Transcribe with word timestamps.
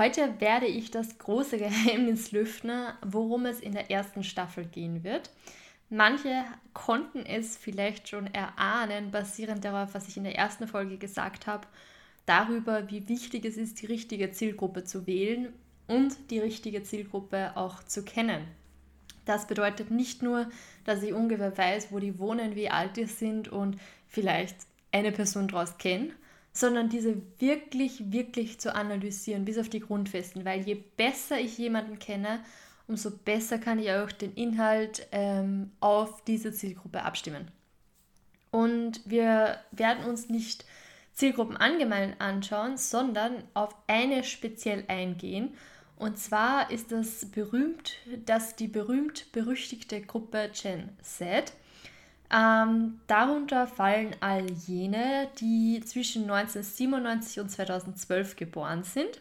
Heute 0.00 0.40
werde 0.40 0.64
ich 0.64 0.90
das 0.90 1.18
große 1.18 1.58
Geheimnis 1.58 2.32
lüften, 2.32 2.86
worum 3.04 3.44
es 3.44 3.60
in 3.60 3.72
der 3.72 3.90
ersten 3.90 4.24
Staffel 4.24 4.64
gehen 4.64 5.04
wird. 5.04 5.28
Manche 5.90 6.42
konnten 6.72 7.26
es 7.26 7.58
vielleicht 7.58 8.08
schon 8.08 8.26
erahnen, 8.32 9.10
basierend 9.10 9.62
darauf, 9.62 9.92
was 9.92 10.08
ich 10.08 10.16
in 10.16 10.24
der 10.24 10.38
ersten 10.38 10.66
Folge 10.66 10.96
gesagt 10.96 11.46
habe, 11.46 11.66
darüber, 12.24 12.90
wie 12.90 13.10
wichtig 13.10 13.44
es 13.44 13.58
ist, 13.58 13.82
die 13.82 13.86
richtige 13.86 14.30
Zielgruppe 14.30 14.84
zu 14.84 15.06
wählen 15.06 15.52
und 15.86 16.30
die 16.30 16.38
richtige 16.38 16.82
Zielgruppe 16.82 17.54
auch 17.54 17.82
zu 17.82 18.02
kennen. 18.02 18.46
Das 19.26 19.46
bedeutet 19.46 19.90
nicht 19.90 20.22
nur, 20.22 20.48
dass 20.84 21.02
ich 21.02 21.12
ungefähr 21.12 21.58
weiß, 21.58 21.88
wo 21.92 21.98
die 21.98 22.18
wohnen, 22.18 22.56
wie 22.56 22.70
alt 22.70 22.96
die 22.96 23.04
sind 23.04 23.48
und 23.48 23.78
vielleicht 24.08 24.56
eine 24.92 25.12
Person 25.12 25.46
daraus 25.46 25.76
kenne, 25.76 26.14
sondern 26.52 26.88
diese 26.88 27.16
wirklich, 27.38 28.12
wirklich 28.12 28.58
zu 28.58 28.74
analysieren, 28.74 29.44
bis 29.44 29.58
auf 29.58 29.68
die 29.68 29.80
Grundfesten. 29.80 30.44
Weil 30.44 30.62
je 30.62 30.74
besser 30.74 31.38
ich 31.38 31.58
jemanden 31.58 31.98
kenne, 31.98 32.40
umso 32.88 33.10
besser 33.10 33.58
kann 33.58 33.78
ich 33.78 33.90
auch 33.92 34.10
den 34.10 34.34
Inhalt 34.34 35.06
ähm, 35.12 35.70
auf 35.80 36.24
diese 36.24 36.52
Zielgruppe 36.52 37.02
abstimmen. 37.02 37.50
Und 38.50 39.00
wir 39.04 39.60
werden 39.70 40.04
uns 40.04 40.28
nicht 40.28 40.64
Zielgruppen 41.12 41.56
allgemein 41.56 42.20
anschauen, 42.20 42.76
sondern 42.76 43.44
auf 43.54 43.74
eine 43.86 44.24
speziell 44.24 44.84
eingehen. 44.88 45.54
Und 45.96 46.18
zwar 46.18 46.70
ist 46.70 46.92
das 46.92 47.26
berühmt, 47.26 47.92
dass 48.24 48.56
die 48.56 48.68
berühmt-berüchtigte 48.68 50.00
Gruppe 50.00 50.50
Gen 50.52 50.88
Z 51.02 51.52
ähm, 52.32 53.00
darunter 53.06 53.66
fallen 53.66 54.14
all 54.20 54.48
jene, 54.50 55.28
die 55.40 55.82
zwischen 55.84 56.30
1997 56.30 57.40
und 57.40 57.50
2012 57.50 58.36
geboren 58.36 58.84
sind. 58.84 59.20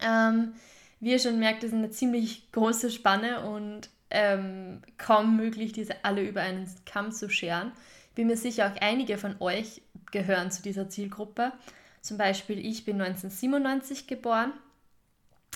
Ähm, 0.00 0.54
wie 1.00 1.12
ihr 1.12 1.18
schon 1.18 1.38
merkt, 1.38 1.64
ist 1.64 1.74
eine 1.74 1.90
ziemlich 1.90 2.50
große 2.52 2.90
Spanne 2.90 3.42
und 3.48 3.90
ähm, 4.10 4.80
kaum 4.96 5.36
möglich, 5.36 5.72
diese 5.72 6.04
alle 6.04 6.26
über 6.26 6.40
einen 6.40 6.68
Kamm 6.86 7.12
zu 7.12 7.28
scheren. 7.28 7.72
Bin 8.14 8.26
mir 8.26 8.36
sicher, 8.36 8.72
auch 8.72 8.80
einige 8.80 9.18
von 9.18 9.36
euch 9.40 9.82
gehören 10.10 10.50
zu 10.50 10.62
dieser 10.62 10.88
Zielgruppe. 10.88 11.52
Zum 12.00 12.16
Beispiel, 12.16 12.58
ich 12.58 12.84
bin 12.84 13.00
1997 13.00 14.06
geboren, 14.06 14.52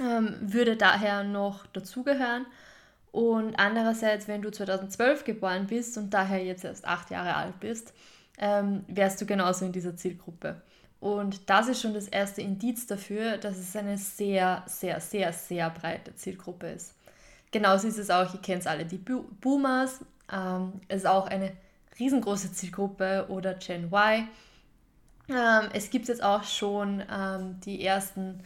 ähm, 0.00 0.36
würde 0.41 0.77
daher 0.77 1.25
noch 1.25 1.67
dazugehören 1.67 2.47
und 3.12 3.56
andererseits, 3.56 4.27
wenn 4.27 4.41
du 4.41 4.50
2012 4.50 5.24
geboren 5.24 5.66
bist 5.66 5.98
und 5.98 6.12
daher 6.12 6.42
jetzt 6.42 6.64
erst 6.64 6.86
acht 6.86 7.10
Jahre 7.10 7.36
alt 7.36 7.60
bist, 7.60 7.92
ähm, 8.38 8.84
wärst 8.88 9.20
du 9.20 9.27
genauso 9.27 9.66
in 9.66 9.72
dieser 9.72 9.94
Zielgruppe. 9.96 10.62
Und 10.98 11.50
das 11.50 11.68
ist 11.68 11.83
schon 11.83 11.94
das 11.94 12.08
erste 12.08 12.40
Indiz 12.40 12.86
dafür, 12.86 13.36
dass 13.36 13.58
es 13.58 13.77
eine 13.77 13.98
sehr, 13.98 14.62
sehr, 14.66 15.00
sehr, 15.00 15.33
sehr 15.33 15.68
breite 15.70 16.14
Zielgruppe 16.16 16.68
ist. 16.68 16.94
Genauso 17.50 17.86
ist 17.86 17.98
es 17.98 18.08
auch, 18.08 18.33
ihr 18.33 18.40
kennt 18.40 18.62
es 18.62 18.66
alle, 18.66 18.86
die 18.86 18.98
Boomers. 18.98 20.00
Ähm, 20.33 20.80
ist 20.88 21.06
auch 21.06 21.27
eine 21.27 21.52
riesengroße 21.98 22.52
Zielgruppe 22.52 23.27
oder 23.28 23.55
Gen 23.55 23.92
Y. 23.92 24.28
Ähm, 25.28 25.68
es 25.74 25.90
gibt 25.90 26.08
jetzt 26.08 26.23
auch 26.23 26.44
schon 26.44 27.02
ähm, 27.12 27.61
die 27.61 27.84
ersten 27.84 28.40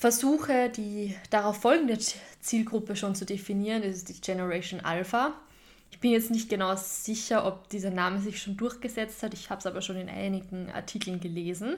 versuche, 0.00 0.70
die 0.70 1.14
darauf 1.28 1.60
folgende 1.60 1.98
Zielgruppe 2.40 2.96
schon 2.96 3.14
zu 3.14 3.26
definieren. 3.26 3.82
Das 3.82 3.96
ist 3.96 4.08
die 4.08 4.18
Generation 4.18 4.80
Alpha. 4.80 5.34
Ich 5.90 6.00
bin 6.00 6.10
jetzt 6.10 6.30
nicht 6.30 6.48
genau 6.48 6.74
sicher, 6.74 7.44
ob 7.44 7.68
dieser 7.68 7.90
Name 7.90 8.18
sich 8.18 8.40
schon 8.40 8.56
durchgesetzt 8.56 9.22
hat. 9.22 9.34
Ich 9.34 9.50
habe 9.50 9.58
es 9.58 9.66
aber 9.66 9.82
schon 9.82 9.96
in 9.96 10.08
einigen 10.08 10.70
Artikeln 10.70 11.20
gelesen. 11.20 11.76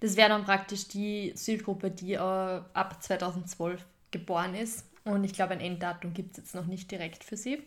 Das 0.00 0.16
wäre 0.16 0.30
dann 0.30 0.46
praktisch 0.46 0.88
die 0.88 1.34
Zielgruppe, 1.34 1.90
die 1.90 2.14
äh, 2.14 2.18
ab 2.18 3.02
2012 3.02 3.84
geboren 4.10 4.54
ist. 4.54 4.86
Und 5.04 5.24
ich 5.24 5.34
glaube, 5.34 5.52
ein 5.52 5.60
Enddatum 5.60 6.14
gibt 6.14 6.30
es 6.30 6.36
jetzt 6.38 6.54
noch 6.54 6.66
nicht 6.66 6.90
direkt 6.90 7.24
für 7.24 7.36
sie. 7.36 7.62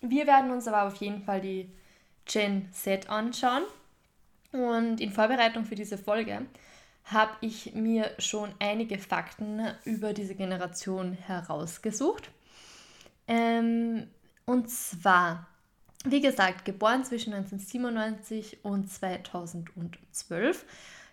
Wir 0.00 0.26
werden 0.26 0.50
uns 0.50 0.66
aber 0.66 0.88
auf 0.88 0.96
jeden 0.96 1.22
Fall 1.22 1.40
die 1.40 1.70
Gen 2.24 2.68
Z 2.72 3.08
anschauen. 3.08 3.62
Und 4.50 5.00
in 5.00 5.12
Vorbereitung 5.12 5.66
für 5.66 5.76
diese 5.76 5.98
Folge 5.98 6.46
habe 7.06 7.32
ich 7.40 7.74
mir 7.74 8.10
schon 8.18 8.52
einige 8.58 8.98
Fakten 8.98 9.62
über 9.84 10.12
diese 10.12 10.34
Generation 10.34 11.12
herausgesucht. 11.12 12.30
Ähm, 13.28 14.08
und 14.44 14.68
zwar, 14.70 15.46
wie 16.04 16.20
gesagt, 16.20 16.64
geboren 16.64 17.04
zwischen 17.04 17.32
1997 17.32 18.64
und 18.64 18.90
2012. 18.90 20.64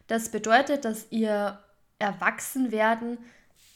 Das 0.07 0.29
bedeutet, 0.29 0.83
dass 0.83 1.07
ihr 1.11 1.59
Erwachsenwerden 1.99 3.19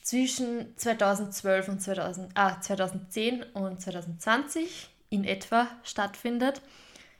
zwischen 0.01 0.75
2012 0.75 1.69
und 1.69 1.81
2000, 1.81 2.31
ah, 2.35 2.59
2010 2.59 3.43
und 3.53 3.79
2020 3.79 4.89
in 5.09 5.23
etwa 5.23 5.67
stattfindet. 5.83 6.61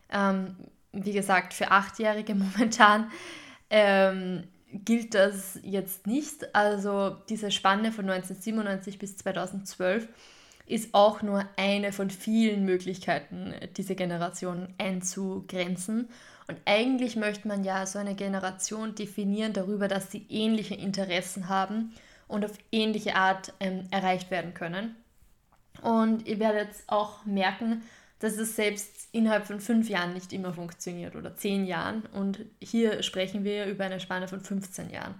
Ähm, 0.10 0.56
wie 0.92 1.12
gesagt, 1.12 1.54
für 1.54 1.70
Achtjährige 1.70 2.34
momentan. 2.36 3.12
Ähm, 3.70 4.48
gilt 4.72 5.14
das 5.14 5.60
jetzt 5.64 6.08
nicht. 6.08 6.56
Also 6.56 7.18
diese 7.30 7.52
Spanne 7.52 7.92
von 7.92 8.10
1997 8.10 9.00
bis 9.00 9.18
2012 9.18 10.08
ist 10.66 10.94
auch 10.94 11.22
nur 11.22 11.46
eine 11.56 11.94
von 11.94 12.10
vielen 12.10 12.66
Möglichkeiten, 12.66 13.54
diese 13.78 13.96
Generation 13.96 14.74
einzugrenzen. 14.78 16.10
Und 16.48 16.58
eigentlich 16.66 17.16
möchte 17.16 17.48
man 17.48 17.64
ja 17.64 17.86
so 17.86 18.00
eine 18.00 18.16
Generation 18.16 18.96
definieren 18.96 19.54
darüber, 19.54 19.88
dass 19.88 20.12
sie 20.12 20.26
ähnliche 20.30 20.76
Interessen 20.76 21.50
haben 21.50 21.94
und 22.28 22.46
auf 22.46 22.54
ähnliche 22.72 23.16
Art 23.16 23.54
ähm, 23.60 23.86
erreicht 23.92 24.32
werden 24.32 24.54
können. 24.54 24.96
Und 25.82 26.28
ihr 26.28 26.40
werdet 26.40 26.70
auch 26.88 27.26
merken, 27.26 27.84
dass 28.20 28.38
es 28.38 28.56
selbst 28.56 29.10
innerhalb 29.12 29.46
von 29.46 29.60
fünf 29.60 29.90
Jahren 29.90 30.14
nicht 30.14 30.34
immer 30.34 30.54
funktioniert 30.54 31.16
oder 31.16 31.36
zehn 31.36 31.66
Jahren. 31.66 32.04
Und 32.14 32.46
hier 32.62 33.04
sprechen 33.04 33.44
wir 33.44 33.66
über 33.66 33.86
eine 33.86 34.00
Spanne 34.00 34.28
von 34.28 34.42
15 34.42 34.90
Jahren. 34.90 35.16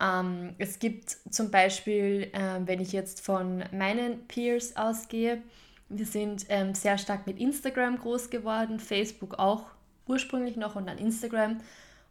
Ähm, 0.00 0.54
es 0.58 0.78
gibt 0.78 1.16
zum 1.30 1.50
Beispiel, 1.50 2.30
äh, 2.32 2.60
wenn 2.66 2.80
ich 2.80 2.92
jetzt 2.92 3.24
von 3.24 3.64
meinen 3.72 4.26
Peers 4.28 4.76
ausgehe, 4.76 5.42
wir 5.88 6.06
sind 6.06 6.46
ähm, 6.50 6.74
sehr 6.74 6.98
stark 6.98 7.26
mit 7.26 7.38
Instagram 7.38 7.98
groß 7.98 8.28
geworden, 8.28 8.78
Facebook 8.78 9.38
auch 9.38 9.64
ursprünglich 10.06 10.56
noch 10.56 10.76
und 10.76 10.86
dann 10.86 10.98
Instagram. 10.98 11.60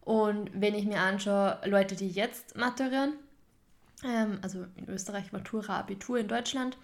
Und 0.02 0.50
wenn 0.54 0.74
ich 0.74 0.86
mir 0.86 1.00
anschaue, 1.00 1.60
Leute, 1.66 1.96
die 1.96 2.10
jetzt 2.10 2.56
maturieren, 2.58 3.14
ähm, 4.04 4.40
also 4.42 4.66
in 4.76 4.90
Österreich 4.90 5.32
Matura, 5.32 5.80
Abitur 5.80 6.18
in 6.18 6.28
Deutschland, 6.28 6.78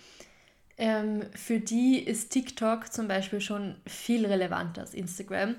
ähm, 0.78 1.24
für 1.36 1.60
die 1.60 2.00
ist 2.00 2.32
TikTok 2.32 2.92
zum 2.92 3.08
Beispiel 3.08 3.42
schon 3.42 3.76
viel 3.86 4.26
relevanter 4.26 4.82
als 4.82 4.94
Instagram. 4.94 5.56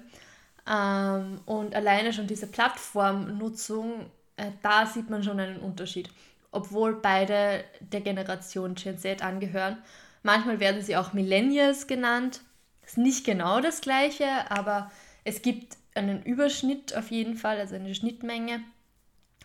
Ähm, 0.68 1.40
und 1.46 1.74
alleine 1.74 2.12
schon 2.12 2.26
diese 2.26 2.46
Plattformnutzung, 2.46 4.06
äh, 4.36 4.50
da 4.62 4.86
sieht 4.86 5.10
man 5.10 5.22
schon 5.22 5.40
einen 5.40 5.60
Unterschied. 5.60 6.08
Obwohl 6.50 6.94
beide 6.94 7.64
der 7.80 8.00
Generation 8.00 8.74
Gen 8.74 8.98
Z 8.98 9.22
angehören. 9.22 9.78
Manchmal 10.22 10.60
werden 10.60 10.82
sie 10.82 10.96
auch 10.96 11.12
Millennials 11.12 11.86
genannt. 11.86 12.40
Ist 12.86 12.98
nicht 12.98 13.24
genau 13.24 13.60
das 13.60 13.80
gleiche, 13.80 14.50
aber 14.50 14.90
es 15.24 15.42
gibt 15.42 15.76
einen 15.94 16.22
Überschnitt 16.22 16.96
auf 16.96 17.10
jeden 17.10 17.36
Fall, 17.36 17.58
also 17.58 17.74
eine 17.74 17.94
Schnittmenge. 17.94 18.60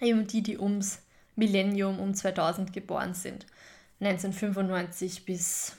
Eben 0.01 0.27
die, 0.27 0.41
die 0.41 0.57
ums 0.57 1.01
Millennium, 1.35 1.99
um 1.99 2.13
2000 2.13 2.73
geboren 2.73 3.13
sind. 3.13 3.45
1995 3.99 5.25
bis 5.25 5.75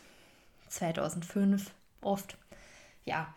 2005 0.69 1.71
oft. 2.03 2.37
Ja, 3.05 3.35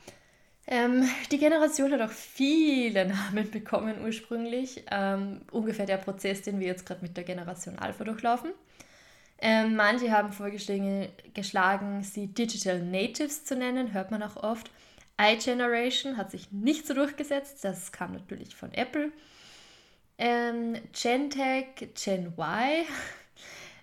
ähm, 0.68 1.08
die 1.32 1.38
Generation 1.38 1.92
hat 1.92 2.02
auch 2.02 2.12
viele 2.12 3.06
Namen 3.08 3.50
bekommen 3.52 3.96
ursprünglich. 4.04 4.84
Ähm, 4.92 5.42
ungefähr 5.52 5.86
der 5.86 5.98
Prozess, 5.98 6.42
den 6.42 6.60
wir 6.60 6.68
jetzt 6.68 6.86
gerade 6.86 7.02
mit 7.02 7.18
der 7.18 7.24
Generation 7.24 7.80
Alpha 7.80 8.04
durchlaufen. 8.04 8.52
Ähm, 9.40 9.76
manche 9.76 10.12
haben 10.12 10.32
vorgeschlagen, 10.32 12.04
sie 12.04 12.28
Digital 12.28 12.82
Natives 12.82 13.44
zu 13.44 13.56
nennen, 13.56 13.92
hört 13.92 14.10
man 14.10 14.24
auch 14.24 14.38
oft. 14.38 14.72
iGeneration 15.20 16.16
hat 16.16 16.32
sich 16.32 16.52
nicht 16.52 16.88
so 16.88 16.94
durchgesetzt, 16.94 17.64
das 17.64 17.92
kam 17.92 18.14
natürlich 18.14 18.56
von 18.56 18.74
Apple. 18.74 19.12
Ähm, 20.18 20.78
Gentech, 20.94 21.90
Gen 21.94 22.34
Y 22.38 22.86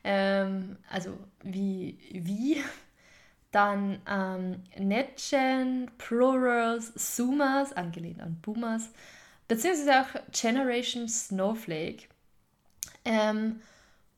ähm, 0.04 0.76
also 0.88 1.16
wie, 1.42 1.98
wie 2.12 2.62
dann 3.52 4.00
ähm, 4.08 4.62
NetGen, 4.78 5.90
Plurals, 5.98 6.92
Zoomers, 6.94 7.72
angelehnt 7.72 8.20
an 8.20 8.40
Boomers, 8.40 8.90
beziehungsweise 9.48 10.00
auch 10.00 10.32
Generation 10.32 11.08
Snowflake. 11.08 12.04
Ähm, 13.04 13.60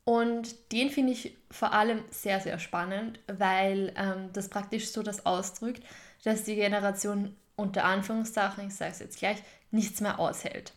und 0.04 0.72
den 0.72 0.90
finde 0.90 1.12
ich 1.12 1.36
vor 1.50 1.72
allem 1.72 2.04
sehr, 2.10 2.40
sehr 2.40 2.58
spannend, 2.58 3.20
weil 3.28 3.92
ähm, 3.96 4.30
das 4.32 4.48
praktisch 4.48 4.90
so 4.90 5.02
das 5.02 5.24
ausdrückt, 5.24 5.82
dass 6.24 6.44
die 6.44 6.56
Generation 6.56 7.36
unter 7.56 7.84
Anführungszeichen, 7.84 8.66
ich 8.66 8.74
sage 8.74 8.92
es 8.92 8.98
jetzt 8.98 9.18
gleich, 9.18 9.38
nichts 9.70 10.00
mehr 10.00 10.18
aushält. 10.18 10.72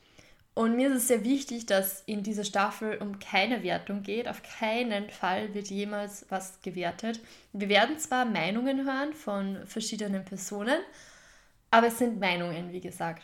Und 0.56 0.78
mir 0.78 0.88
ist 0.90 0.96
es 0.96 1.07
sehr 1.10 1.25
wichtig, 1.25 1.66
dass 1.66 2.02
in 2.06 2.24
dieser 2.24 2.46
Staffel 2.46 2.98
um 3.00 3.19
keine 3.19 3.62
Wertung 3.62 4.04
geht. 4.04 4.30
Auf 4.30 4.42
keinen 4.42 5.10
Fall 5.10 5.54
wird 5.54 5.68
jemals 5.68 6.25
was 6.30 6.62
gewertet. 6.62 7.19
Wir 7.52 7.68
werden 7.68 8.00
zwar 8.00 8.24
Meinungen 8.24 8.86
hören 8.86 9.13
von 9.13 9.68
verschiedenen 9.68 10.24
Personen, 10.24 10.80
aber 11.72 11.88
es 11.88 11.98
sind 11.98 12.22
Meinungen, 12.22 12.72
wie 12.72 12.80
gesagt. 12.80 13.24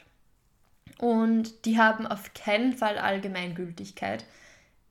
Und 1.00 1.64
die 1.64 1.78
haben 1.78 2.06
auf 2.06 2.34
keinen 2.34 2.74
Fall 2.74 2.98
Allgemeingültigkeit. 2.98 4.26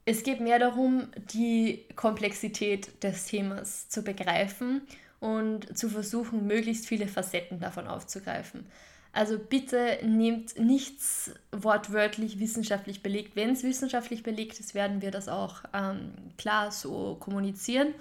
Es 0.07 0.23
geht 0.23 0.41
mehr 0.41 0.59
darum, 0.59 1.09
die 1.35 1.85
Komplexität 1.95 3.03
des 3.05 3.27
Themas 3.27 3.91
zu 3.91 4.03
begreifen 4.03 4.81
und 5.21 5.77
zu 5.77 5.91
versuchen, 5.91 6.47
möglichst 6.47 6.87
viele 6.87 7.07
Facetten 7.07 7.61
davon 7.61 7.87
aufzugreifen. 7.87 8.65
Also 9.13 9.39
bitte 9.39 9.99
nehmt 10.05 10.59
nichts 10.59 11.33
wortwörtlich 11.51 12.39
wissenschaftlich 12.39 13.03
belegt. 13.03 13.35
Wenn 13.35 13.51
es 13.51 13.65
wissenschaftlich 13.65 14.23
belegt 14.23 14.61
ist, 14.61 14.75
werden 14.75 15.03
wir 15.03 15.11
das 15.11 15.29
auch 15.29 15.63
ähm, 15.73 16.13
klar 16.39 16.71
so 16.71 17.17
kommunizieren. 17.19 17.95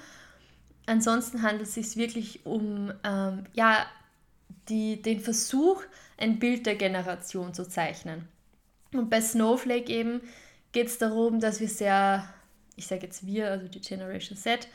Ansonsten 0.85 1.41
handelt 1.41 1.67
es 1.67 1.73
sich 1.73 1.97
wirklich 1.97 2.45
um 2.45 2.91
ähm, 3.03 3.45
ja, 3.53 3.85
die, 4.69 5.01
den 5.01 5.19
Versuch, 5.19 5.81
ein 6.17 6.37
Bild 6.37 6.65
der 6.65 6.75
Generation 6.75 7.53
zu 7.53 7.67
zeichnen. 7.67 8.27
Und 8.93 9.09
bei 9.09 9.21
Snowflake 9.21 9.91
eben 9.91 10.21
geht 10.71 10.87
es 10.87 10.97
darum, 10.97 11.39
dass 11.39 11.59
wir 11.59 11.69
sehr, 11.69 12.27
ich 12.75 12.87
sage 12.87 13.03
jetzt 13.03 13.25
wir, 13.25 13.49
also 13.49 13.67
die 13.67 13.81
Generation 13.81 14.37
Z, 14.37 14.67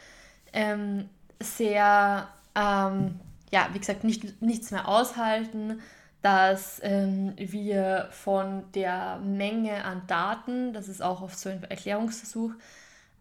ähm, 0.53 1.09
sehr, 1.41 2.29
ähm, 2.55 3.21
ja, 3.51 3.69
wie 3.73 3.79
gesagt, 3.79 4.05
nicht, 4.05 4.41
nichts 4.43 4.71
mehr 4.71 4.89
aushalten, 4.89 5.81
dass 6.25 6.81
ähm, 6.83 7.35
wir 7.37 8.09
von 8.11 8.65
der 8.73 9.19
Menge 9.19 9.85
an 9.85 10.07
Daten, 10.07 10.73
das 10.73 10.89
ist 10.89 11.03
auch 11.03 11.21
oft 11.21 11.39
so 11.39 11.51
ein 11.51 11.63
Erklärungsversuch, 11.65 12.53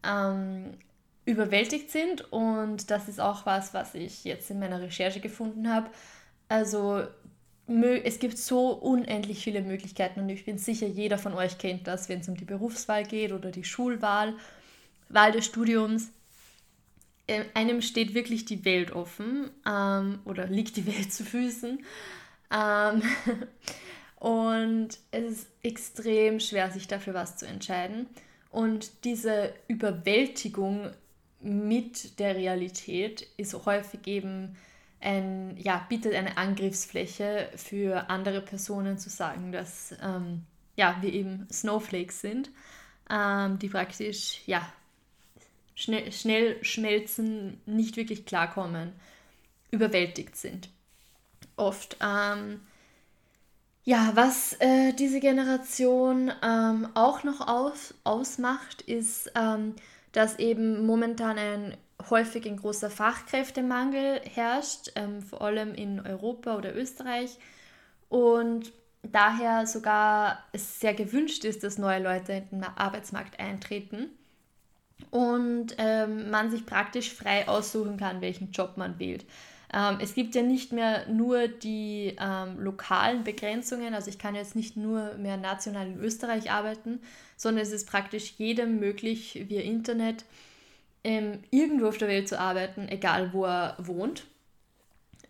ähm, 0.06 0.78
überwältigt 1.26 1.92
sind. 1.92 2.32
Und 2.32 2.90
das 2.90 3.10
ist 3.10 3.20
auch 3.20 3.46
was, 3.46 3.74
was 3.74 3.94
ich 3.94 4.24
jetzt 4.24 4.50
in 4.52 4.60
meiner 4.60 4.80
Recherche 4.80 5.20
gefunden 5.20 5.70
habe. 5.70 5.90
Also 6.48 7.04
es 7.68 8.20
gibt 8.20 8.38
so 8.38 8.70
unendlich 8.70 9.44
viele 9.44 9.62
Möglichkeiten 9.62 10.22
und 10.22 10.30
ich 10.30 10.46
bin 10.46 10.58
sicher, 10.58 10.88
jeder 10.88 11.18
von 11.18 11.34
euch 11.34 11.58
kennt 11.58 11.88
das, 11.88 12.08
wenn 12.08 12.22
es 12.22 12.30
um 12.30 12.38
die 12.38 12.46
Berufswahl 12.46 13.04
geht 13.04 13.34
oder 13.34 13.52
die 13.52 13.66
Schulwahl, 13.66 14.34
Wahl 15.10 15.34
des 15.34 15.46
Studiums. 15.46 16.10
Ähm, 17.28 17.44
einem 17.54 17.82
steht 17.82 18.14
wirklich 18.14 18.46
die 18.46 18.64
Welt 18.64 18.92
offen 18.92 19.52
ähm, 19.68 20.20
oder 20.24 20.48
liegt 20.48 20.78
die 20.78 20.88
Welt 20.88 21.12
zu 21.14 21.26
Füßen. 21.26 21.80
Ähm, 22.54 23.02
und 24.20 24.90
es 25.12 25.24
ist 25.24 25.48
extrem 25.64 26.40
schwer, 26.40 26.72
sich 26.72 26.88
dafür 26.88 27.14
was 27.14 27.38
zu 27.38 27.48
entscheiden. 27.48 28.08
Und 28.52 29.04
diese 29.04 29.54
Überwältigung 29.68 30.92
mit 31.42 32.20
der 32.20 32.36
Realität 32.36 33.28
ist 33.36 33.66
häufig 33.66 34.06
eben 34.08 34.56
ein, 35.02 35.58
ja, 35.58 35.86
bietet 35.90 36.14
eine 36.14 36.38
Angriffsfläche 36.38 37.50
für 37.56 38.10
andere 38.10 38.42
Personen 38.42 38.98
zu 38.98 39.10
sagen, 39.10 39.52
dass 39.52 39.94
ähm, 40.02 40.46
ja, 40.78 40.98
wir 41.02 41.12
eben 41.12 41.48
Snowflakes 41.52 42.22
sind, 42.22 42.52
ähm, 43.10 43.60
die 43.60 43.68
praktisch 43.68 44.42
ja, 44.46 44.72
schnell, 45.76 46.12
schnell 46.12 46.64
schmelzen, 46.64 47.60
nicht 47.66 47.98
wirklich 47.98 48.26
klarkommen, 48.26 48.94
überwältigt 49.72 50.38
sind 50.38 50.70
oft. 51.56 51.98
Ähm, 52.02 52.62
ja, 53.86 54.12
was 54.16 54.54
äh, 54.60 54.94
diese 54.94 55.20
Generation 55.20 56.32
ähm, 56.42 56.88
auch 56.94 57.24
noch 57.24 57.48
aus, 57.48 57.94
ausmacht, 58.04 58.82
ist, 58.82 59.32
ähm, 59.36 59.76
dass 60.14 60.40
eben 60.40 60.86
momentan 60.86 61.38
ein 61.38 61.78
häufig 62.10 62.46
ein 62.48 62.58
großer 62.58 62.90
Fachkräftemangel 62.90 64.22
herrscht, 64.24 64.92
ähm, 64.96 65.22
vor 65.22 65.42
allem 65.42 65.74
in 65.74 66.00
Europa 66.00 66.56
oder 66.58 66.76
Österreich. 66.76 67.38
Und 68.10 68.72
daher 69.04 69.68
sogar 69.68 70.44
es 70.54 70.80
sehr 70.80 70.94
gewünscht 70.94 71.46
ist, 71.46 71.64
dass 71.64 71.78
neue 71.78 72.02
Leute 72.02 72.34
in 72.52 72.62
den 72.62 72.64
Arbeitsmarkt 72.64 73.40
eintreten 73.40 74.10
und 75.12 75.76
ähm, 75.78 76.30
man 76.30 76.52
sich 76.52 76.66
praktisch 76.66 77.14
frei 77.14 77.48
aussuchen 77.48 77.98
kann, 77.98 78.22
welchen 78.22 78.52
Job 78.52 78.78
man 78.78 79.00
wählt. 79.00 79.26
Ähm, 79.74 79.98
es 80.00 80.14
gibt 80.14 80.36
ja 80.36 80.44
nicht 80.44 80.72
mehr 80.72 81.08
nur 81.08 81.48
die 81.48 82.16
ähm, 82.20 82.60
lokalen 82.60 83.24
Begrenzungen, 83.24 83.96
also 83.96 84.10
ich 84.10 84.20
kann 84.20 84.36
jetzt 84.36 84.56
nicht 84.56 84.78
nur 84.78 85.16
mehr 85.16 85.38
national 85.38 85.88
in 85.88 86.00
Österreich 86.00 86.52
arbeiten, 86.52 87.02
sondern 87.36 87.64
es 87.64 87.72
ist 87.72 87.90
praktisch 87.90 88.36
jedem 88.38 88.80
möglich, 88.80 89.46
via 89.50 89.62
Internet 89.62 90.26
ähm, 91.04 91.40
irgendwo 91.50 91.88
auf 91.88 91.98
der 91.98 92.08
Welt 92.08 92.30
zu 92.30 92.40
arbeiten, 92.40 92.88
egal 92.88 93.34
wo 93.34 93.46
er 93.46 93.76
wohnt. 93.80 94.26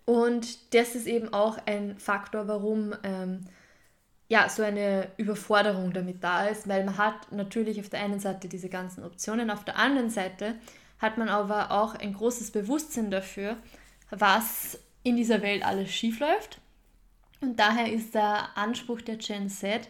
Und 0.06 0.74
das 0.74 0.96
ist 0.96 1.08
eben 1.08 1.34
auch 1.34 1.58
ein 1.66 1.98
Faktor, 1.98 2.50
warum 2.50 2.94
ähm, 3.04 3.46
ja, 4.28 4.50
so 4.50 4.64
eine 4.64 5.08
Überforderung 5.18 5.94
damit 5.94 6.24
da 6.24 6.48
ist, 6.48 6.68
weil 6.68 6.84
man 6.84 6.98
hat 6.98 7.32
natürlich 7.32 7.80
auf 7.80 7.90
der 7.90 8.02
einen 8.02 8.20
Seite 8.20 8.50
diese 8.50 8.68
ganzen 8.68 9.04
Optionen, 9.04 9.50
auf 9.50 9.64
der 9.64 9.78
anderen 9.78 10.10
Seite 10.10 10.56
hat 11.00 11.18
man 11.18 11.30
aber 11.30 11.72
auch 11.72 11.96
ein 11.96 12.14
großes 12.14 12.52
Bewusstsein 12.52 13.12
dafür, 13.12 13.58
was 14.20 14.80
in 15.04 15.16
dieser 15.18 15.42
Welt 15.42 15.64
alles 15.64 15.92
schief 15.92 16.20
läuft. 16.20 16.60
Und 17.42 17.60
daher 17.60 17.92
ist 17.92 18.16
der 18.16 18.58
Anspruch 18.58 19.02
der 19.02 19.18
Gen 19.18 19.50
Z 19.50 19.90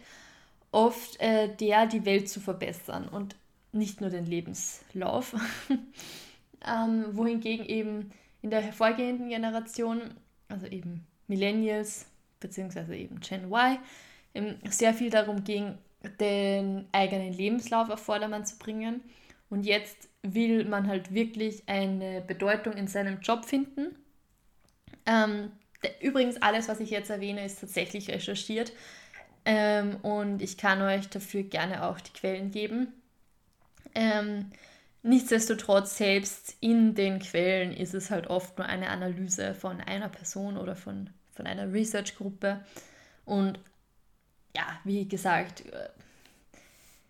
oft 0.72 1.20
äh, 1.20 1.54
der, 1.54 1.86
die 1.86 2.04
Welt 2.04 2.28
zu 2.28 2.40
verbessern 2.40 3.08
und 3.08 3.36
nicht 3.72 4.00
nur 4.00 4.10
den 4.10 4.26
Lebenslauf. 4.26 5.36
ähm, 6.66 7.16
wohingegen 7.16 7.66
eben 7.66 8.10
in 8.42 8.50
der 8.50 8.60
hervorgehenden 8.60 9.28
Generation, 9.28 10.14
also 10.48 10.66
eben 10.66 11.06
Millennials 11.28 12.06
beziehungsweise 12.40 12.96
eben 12.96 13.20
Gen 13.20 13.50
Y, 13.50 13.78
eben 14.34 14.58
sehr 14.68 14.94
viel 14.94 15.10
darum 15.10 15.44
ging, 15.44 15.78
den 16.20 16.86
eigenen 16.92 17.32
Lebenslauf 17.32 17.88
auf 17.88 18.00
Vordermann 18.00 18.44
zu 18.44 18.58
bringen. 18.58 19.00
Und 19.48 19.64
jetzt 19.64 20.08
will 20.22 20.64
man 20.64 20.88
halt 20.88 21.14
wirklich 21.14 21.68
eine 21.68 22.20
Bedeutung 22.20 22.74
in 22.74 22.88
seinem 22.88 23.20
Job 23.20 23.44
finden 23.44 23.96
ähm, 25.06 25.52
übrigens, 26.00 26.40
alles, 26.40 26.68
was 26.68 26.80
ich 26.80 26.90
jetzt 26.90 27.10
erwähne, 27.10 27.44
ist 27.44 27.60
tatsächlich 27.60 28.10
recherchiert. 28.10 28.72
Ähm, 29.44 29.96
und 29.96 30.40
ich 30.40 30.56
kann 30.56 30.80
euch 30.80 31.08
dafür 31.08 31.42
gerne 31.42 31.84
auch 31.84 32.00
die 32.00 32.12
Quellen 32.12 32.50
geben. 32.50 32.88
Ähm, 33.94 34.50
nichtsdestotrotz, 35.02 35.98
selbst 35.98 36.56
in 36.60 36.94
den 36.94 37.18
Quellen 37.18 37.72
ist 37.72 37.94
es 37.94 38.10
halt 38.10 38.28
oft 38.28 38.56
nur 38.58 38.66
eine 38.66 38.88
Analyse 38.88 39.54
von 39.54 39.80
einer 39.80 40.08
Person 40.08 40.56
oder 40.56 40.76
von, 40.76 41.10
von 41.34 41.46
einer 41.46 41.72
Research-Gruppe. 41.72 42.64
Und 43.26 43.58
ja, 44.56 44.80
wie 44.84 45.06
gesagt, 45.06 45.66
äh, 45.66 45.88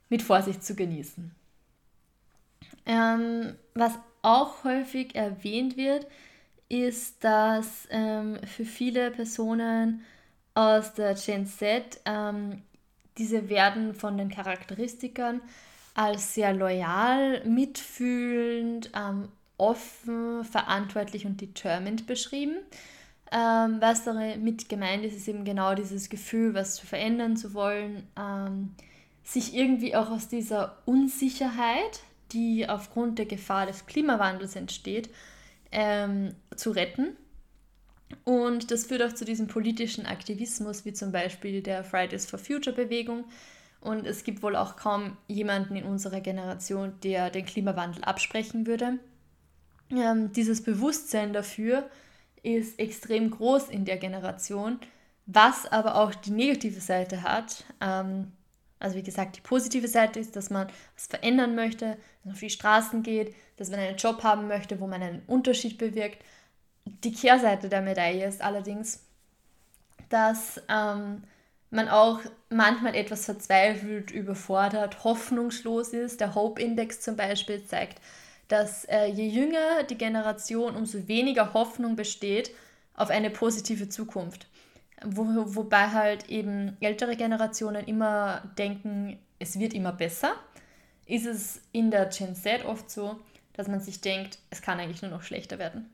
mit 0.08 0.22
Vorsicht 0.22 0.64
zu 0.64 0.74
genießen. 0.74 1.30
Ähm, 2.86 3.54
was 3.74 3.92
auch 4.22 4.64
häufig 4.64 5.14
erwähnt 5.14 5.76
wird, 5.76 6.06
ist, 6.82 7.22
dass 7.22 7.86
ähm, 7.90 8.38
für 8.44 8.64
viele 8.64 9.10
Personen 9.10 10.04
aus 10.54 10.94
der 10.94 11.14
Gen 11.14 11.46
Z 11.46 12.00
ähm, 12.04 12.62
diese 13.18 13.48
werden 13.48 13.94
von 13.94 14.18
den 14.18 14.28
Charakteristikern 14.28 15.40
als 15.94 16.34
sehr 16.34 16.52
loyal, 16.52 17.44
mitfühlend, 17.44 18.90
ähm, 18.94 19.28
offen, 19.56 20.44
verantwortlich 20.44 21.26
und 21.26 21.40
determined 21.40 22.06
beschrieben. 22.06 22.56
Ähm, 23.30 23.76
was 23.80 24.04
damit 24.04 24.68
gemeint 24.68 25.04
ist, 25.04 25.16
ist 25.16 25.28
eben 25.28 25.44
genau 25.44 25.74
dieses 25.74 26.08
Gefühl, 26.08 26.54
was 26.54 26.76
zu 26.76 26.86
verändern 26.86 27.36
zu 27.36 27.54
wollen, 27.54 28.06
ähm, 28.18 28.74
sich 29.22 29.54
irgendwie 29.54 29.96
auch 29.96 30.10
aus 30.10 30.28
dieser 30.28 30.76
Unsicherheit, 30.84 32.00
die 32.32 32.68
aufgrund 32.68 33.18
der 33.18 33.26
Gefahr 33.26 33.66
des 33.66 33.86
Klimawandels 33.86 34.56
entsteht, 34.56 35.08
ähm, 35.74 36.34
zu 36.56 36.70
retten. 36.70 37.16
Und 38.24 38.70
das 38.70 38.86
führt 38.86 39.02
auch 39.02 39.12
zu 39.12 39.24
diesem 39.24 39.48
politischen 39.48 40.06
Aktivismus, 40.06 40.84
wie 40.84 40.92
zum 40.92 41.12
Beispiel 41.12 41.62
der 41.62 41.84
Fridays 41.84 42.26
for 42.26 42.38
Future 42.38 42.74
Bewegung. 42.74 43.24
Und 43.80 44.06
es 44.06 44.24
gibt 44.24 44.42
wohl 44.42 44.56
auch 44.56 44.76
kaum 44.76 45.16
jemanden 45.28 45.76
in 45.76 45.84
unserer 45.84 46.20
Generation, 46.20 46.94
der 47.02 47.28
den 47.30 47.44
Klimawandel 47.44 48.02
absprechen 48.04 48.66
würde. 48.66 48.98
ähm, 49.90 50.32
dieses 50.32 50.62
Bewusstsein 50.62 51.32
dafür 51.34 51.90
ist 52.42 52.78
extrem 52.78 53.30
groß 53.30 53.68
in 53.68 53.84
der 53.84 53.98
Generation, 53.98 54.78
was 55.26 55.66
aber 55.66 55.96
auch 55.96 56.14
die 56.14 56.30
negative 56.30 56.80
Seite 56.80 57.22
hat. 57.22 57.64
Ähm, 57.80 58.32
also 58.78 58.96
wie 58.96 59.02
gesagt, 59.02 59.36
die 59.36 59.40
positive 59.40 59.88
Seite 59.88 60.20
ist, 60.20 60.36
dass 60.36 60.50
man 60.50 60.68
was 60.94 61.06
verändern 61.06 61.54
möchte, 61.54 61.86
dass 61.86 62.24
man 62.24 62.34
auf 62.34 62.40
die 62.40 62.50
Straßen 62.50 63.02
geht, 63.02 63.34
dass 63.56 63.70
man 63.70 63.80
einen 63.80 63.96
Job 63.96 64.22
haben 64.22 64.48
möchte, 64.48 64.80
wo 64.80 64.86
man 64.86 65.02
einen 65.02 65.22
Unterschied 65.26 65.78
bewirkt. 65.78 66.22
Die 66.84 67.12
Kehrseite 67.12 67.68
der 67.68 67.80
Medaille 67.80 68.26
ist 68.26 68.42
allerdings, 68.42 69.04
dass 70.10 70.60
ähm, 70.68 71.22
man 71.70 71.88
auch 71.88 72.20
manchmal 72.50 72.94
etwas 72.94 73.24
verzweifelt, 73.24 74.10
überfordert, 74.10 75.02
hoffnungslos 75.04 75.88
ist. 75.88 76.20
Der 76.20 76.34
Hope 76.34 76.60
Index 76.60 77.00
zum 77.00 77.16
Beispiel 77.16 77.64
zeigt, 77.64 78.00
dass 78.48 78.84
äh, 78.84 79.06
je 79.06 79.26
jünger 79.26 79.82
die 79.88 79.98
Generation, 79.98 80.76
umso 80.76 81.08
weniger 81.08 81.54
Hoffnung 81.54 81.96
besteht 81.96 82.50
auf 82.94 83.10
eine 83.10 83.30
positive 83.30 83.88
Zukunft. 83.88 84.46
Wo, 85.04 85.54
wobei 85.54 85.88
halt 85.88 86.28
eben 86.28 86.76
ältere 86.80 87.16
Generationen 87.16 87.86
immer 87.86 88.42
denken, 88.58 89.18
es 89.38 89.58
wird 89.58 89.74
immer 89.74 89.92
besser, 89.92 90.34
ist 91.06 91.26
es 91.26 91.60
in 91.72 91.90
der 91.90 92.06
Gen 92.06 92.34
Z 92.34 92.64
oft 92.64 92.90
so, 92.90 93.20
dass 93.52 93.68
man 93.68 93.80
sich 93.80 94.00
denkt, 94.00 94.38
es 94.50 94.62
kann 94.62 94.80
eigentlich 94.80 95.02
nur 95.02 95.10
noch 95.10 95.22
schlechter 95.22 95.58
werden. 95.58 95.90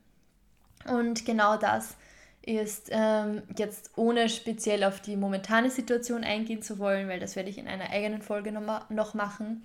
Und 0.85 1.25
genau 1.25 1.57
das 1.57 1.95
ist 2.43 2.89
ähm, 2.91 3.43
jetzt 3.55 3.91
ohne 3.95 4.27
speziell 4.27 4.83
auf 4.83 4.99
die 4.99 5.15
momentane 5.15 5.69
Situation 5.69 6.23
eingehen 6.23 6.63
zu 6.63 6.79
wollen, 6.79 7.07
weil 7.07 7.19
das 7.19 7.35
werde 7.35 7.49
ich 7.49 7.57
in 7.57 7.67
einer 7.67 7.91
eigenen 7.91 8.21
Folge 8.21 8.51
noch, 8.51 9.13
machen, 9.13 9.63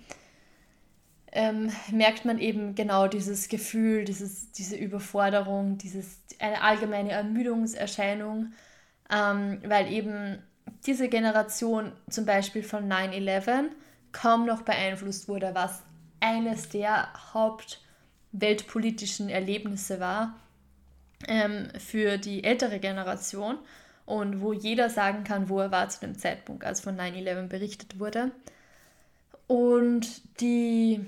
ähm, 1.31 1.71
merkt 1.91 2.23
man 2.23 2.37
eben 2.39 2.75
genau 2.75 3.07
dieses 3.07 3.49
Gefühl, 3.49 4.05
dieses, 4.05 4.51
diese 4.51 4.75
Überforderung, 4.75 5.77
dieses, 5.77 6.19
eine 6.39 6.61
allgemeine 6.61 7.11
Ermüdungserscheinung, 7.11 8.53
ähm, 9.11 9.61
weil 9.65 9.91
eben 9.91 10.39
diese 10.85 11.09
Generation 11.09 11.91
zum 12.09 12.25
Beispiel 12.25 12.63
von 12.63 12.91
9-11 12.91 13.69
kaum 14.11 14.45
noch 14.45 14.61
beeinflusst 14.61 15.27
wurde, 15.27 15.51
was 15.53 15.83
eines 16.19 16.69
der 16.69 17.09
hauptweltpolitischen 17.33 19.29
Erlebnisse 19.29 19.99
war 19.99 20.35
ähm, 21.27 21.69
für 21.77 22.17
die 22.17 22.43
ältere 22.43 22.79
Generation 22.79 23.57
und 24.05 24.41
wo 24.41 24.53
jeder 24.53 24.89
sagen 24.89 25.23
kann, 25.23 25.49
wo 25.49 25.59
er 25.59 25.71
war 25.71 25.89
zu 25.89 25.99
dem 25.99 26.17
Zeitpunkt, 26.17 26.63
als 26.63 26.81
von 26.81 26.97
9-11 26.97 27.47
berichtet 27.47 27.99
wurde. 27.99 28.31
Und 29.47 30.21
die 30.39 31.05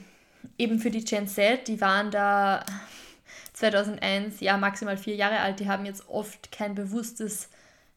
eben 0.57 0.79
für 0.79 0.91
die 0.91 1.03
Gen 1.03 1.27
Z, 1.27 1.67
die 1.67 1.81
waren 1.81 2.11
da 2.11 2.65
2001, 3.53 4.39
ja 4.41 4.57
maximal 4.57 4.97
vier 4.97 5.15
Jahre 5.15 5.39
alt, 5.39 5.59
die 5.59 5.67
haben 5.67 5.85
jetzt 5.85 6.07
oft 6.09 6.51
kein 6.51 6.75
bewusstes, 6.75 7.49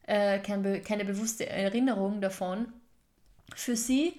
äh, 0.06 0.38
kein, 0.38 0.82
keine 0.82 1.04
bewusste 1.04 1.49
Erinnerung 1.49 2.21
davon. 2.21 2.73
Für 3.54 3.76
sie 3.76 4.18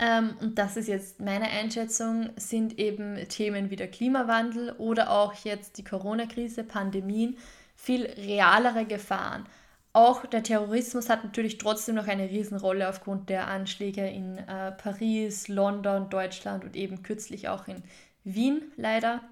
ähm, 0.00 0.36
und 0.40 0.58
das 0.58 0.76
ist 0.76 0.88
jetzt 0.88 1.20
meine 1.20 1.48
Einschätzung, 1.50 2.30
sind 2.36 2.78
eben 2.78 3.16
Themen 3.28 3.70
wie 3.70 3.76
der 3.76 3.90
Klimawandel 3.90 4.72
oder 4.78 5.10
auch 5.10 5.34
jetzt 5.34 5.76
die 5.78 5.84
Corona-Krise, 5.84 6.62
Pandemien, 6.62 7.36
viel 7.74 8.06
realere 8.06 8.84
Gefahren. 8.84 9.46
Auch 9.92 10.24
der 10.26 10.44
Terrorismus 10.44 11.08
hat 11.08 11.24
natürlich 11.24 11.58
trotzdem 11.58 11.96
noch 11.96 12.06
eine 12.06 12.28
Riesenrolle 12.28 12.88
aufgrund 12.88 13.28
der 13.28 13.48
Anschläge 13.48 14.06
in 14.08 14.38
äh, 14.38 14.70
Paris, 14.72 15.48
London, 15.48 16.08
Deutschland 16.10 16.64
und 16.64 16.76
eben 16.76 17.02
kürzlich 17.02 17.48
auch 17.48 17.66
in 17.66 17.82
Wien 18.22 18.62
leider. 18.76 19.22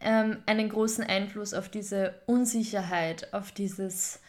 Ähm, 0.00 0.38
einen 0.46 0.70
großen 0.70 1.04
Einfluss 1.04 1.52
auf 1.52 1.68
diese 1.68 2.14
Unsicherheit, 2.26 3.34
auf 3.34 3.52
dieses, 3.52 4.20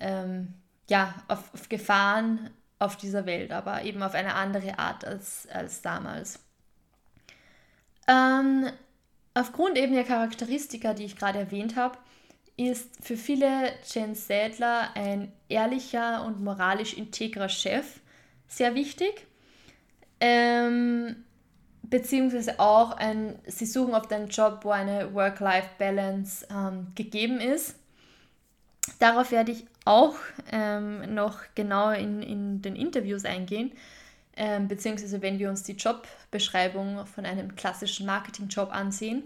ähm, 0.00 0.54
ja, 0.88 1.14
auf, 1.28 1.52
auf 1.54 1.68
Gefahren, 1.68 2.50
auf 2.78 2.96
dieser 2.96 3.26
Welt, 3.26 3.52
aber 3.52 3.82
eben 3.82 4.02
auf 4.02 4.14
eine 4.14 4.34
andere 4.34 4.78
Art 4.78 5.04
als, 5.04 5.48
als 5.52 5.82
damals. 5.82 6.40
Ähm, 8.08 8.70
aufgrund 9.34 9.78
eben 9.78 9.94
der 9.94 10.04
Charakteristika, 10.04 10.94
die 10.94 11.04
ich 11.04 11.16
gerade 11.16 11.38
erwähnt 11.38 11.76
habe, 11.76 11.98
ist 12.56 13.04
für 13.04 13.16
viele 13.16 13.72
Gen 13.92 14.14
Zedler 14.14 14.90
ein 14.94 15.32
ehrlicher 15.48 16.24
und 16.24 16.42
moralisch 16.42 16.94
integrer 16.94 17.48
Chef 17.48 18.00
sehr 18.48 18.74
wichtig. 18.74 19.26
Ähm, 20.20 21.24
beziehungsweise 21.82 22.58
auch 22.58 22.92
ein, 22.92 23.38
sie 23.46 23.66
suchen 23.66 23.94
oft 23.94 24.12
einen 24.12 24.28
Job, 24.28 24.60
wo 24.62 24.70
eine 24.70 25.12
Work-Life-Balance 25.14 26.46
ähm, 26.50 26.88
gegeben 26.94 27.40
ist. 27.40 27.76
Darauf 28.98 29.30
werde 29.30 29.52
ich 29.52 29.66
auch 29.86 30.16
ähm, 30.50 31.14
noch 31.14 31.40
genauer 31.54 31.94
in, 31.94 32.22
in 32.22 32.62
den 32.62 32.76
Interviews 32.76 33.24
eingehen, 33.24 33.72
ähm, 34.36 34.68
beziehungsweise 34.68 35.22
wenn 35.22 35.38
wir 35.38 35.48
uns 35.48 35.62
die 35.62 35.72
Jobbeschreibung 35.72 37.06
von 37.06 37.24
einem 37.24 37.54
klassischen 37.56 38.04
Marketingjob 38.06 38.70
ansehen, 38.72 39.24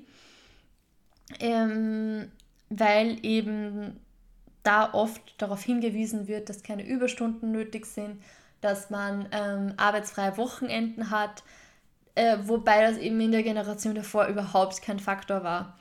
ähm, 1.41 2.31
weil 2.69 3.19
eben 3.25 3.99
da 4.63 4.93
oft 4.93 5.21
darauf 5.39 5.63
hingewiesen 5.63 6.29
wird, 6.29 6.49
dass 6.49 6.63
keine 6.63 6.87
Überstunden 6.87 7.51
nötig 7.51 7.87
sind, 7.87 8.23
dass 8.61 8.91
man 8.91 9.27
ähm, 9.33 9.73
arbeitsfreie 9.77 10.37
Wochenenden 10.37 11.11
hat, 11.11 11.43
äh, 12.15 12.37
wobei 12.45 12.83
das 12.83 12.99
eben 12.99 13.21
in 13.21 13.33
der 13.33 13.43
Generation 13.43 13.95
davor 13.95 14.27
überhaupt 14.27 14.83
kein 14.83 15.01
Faktor 15.01 15.43
war. 15.43 15.79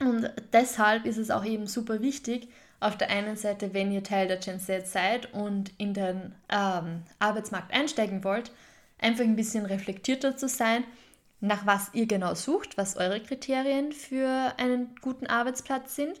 Und 0.00 0.30
deshalb 0.52 1.04
ist 1.04 1.18
es 1.18 1.30
auch 1.30 1.44
eben 1.44 1.66
super 1.66 2.00
wichtig, 2.00 2.48
auf 2.82 2.98
der 2.98 3.10
einen 3.10 3.36
Seite, 3.36 3.74
wenn 3.74 3.92
ihr 3.92 4.02
Teil 4.02 4.28
der 4.28 4.38
Gen 4.38 4.60
Z 4.60 4.86
seid 4.86 5.32
und 5.32 5.70
in 5.78 5.94
den 5.94 6.34
ähm, 6.48 7.02
Arbeitsmarkt 7.18 7.72
einsteigen 7.72 8.24
wollt, 8.24 8.50
einfach 8.98 9.24
ein 9.24 9.36
bisschen 9.36 9.66
reflektierter 9.66 10.36
zu 10.36 10.48
sein, 10.48 10.84
nach 11.40 11.66
was 11.66 11.90
ihr 11.92 12.06
genau 12.06 12.34
sucht, 12.34 12.76
was 12.76 12.96
eure 12.96 13.20
Kriterien 13.20 13.92
für 13.92 14.54
einen 14.58 14.94
guten 15.00 15.26
Arbeitsplatz 15.26 15.96
sind. 15.96 16.20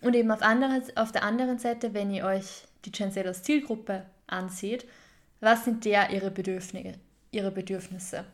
Und 0.00 0.14
eben 0.14 0.30
auf, 0.30 0.42
andere, 0.42 0.82
auf 0.94 1.12
der 1.12 1.22
anderen 1.22 1.58
Seite, 1.58 1.94
wenn 1.94 2.10
ihr 2.10 2.24
euch 2.24 2.64
die 2.84 2.92
Gen 2.92 3.12
Z 3.12 3.26
als 3.26 3.42
Zielgruppe 3.42 4.04
ansieht, 4.26 4.86
was 5.40 5.64
sind 5.64 5.84
der 5.84 6.10
ihre 6.10 6.30
Bedürfnisse, 6.30 6.94
ihre 7.30 7.50
Bedürfnisse. 7.50 8.24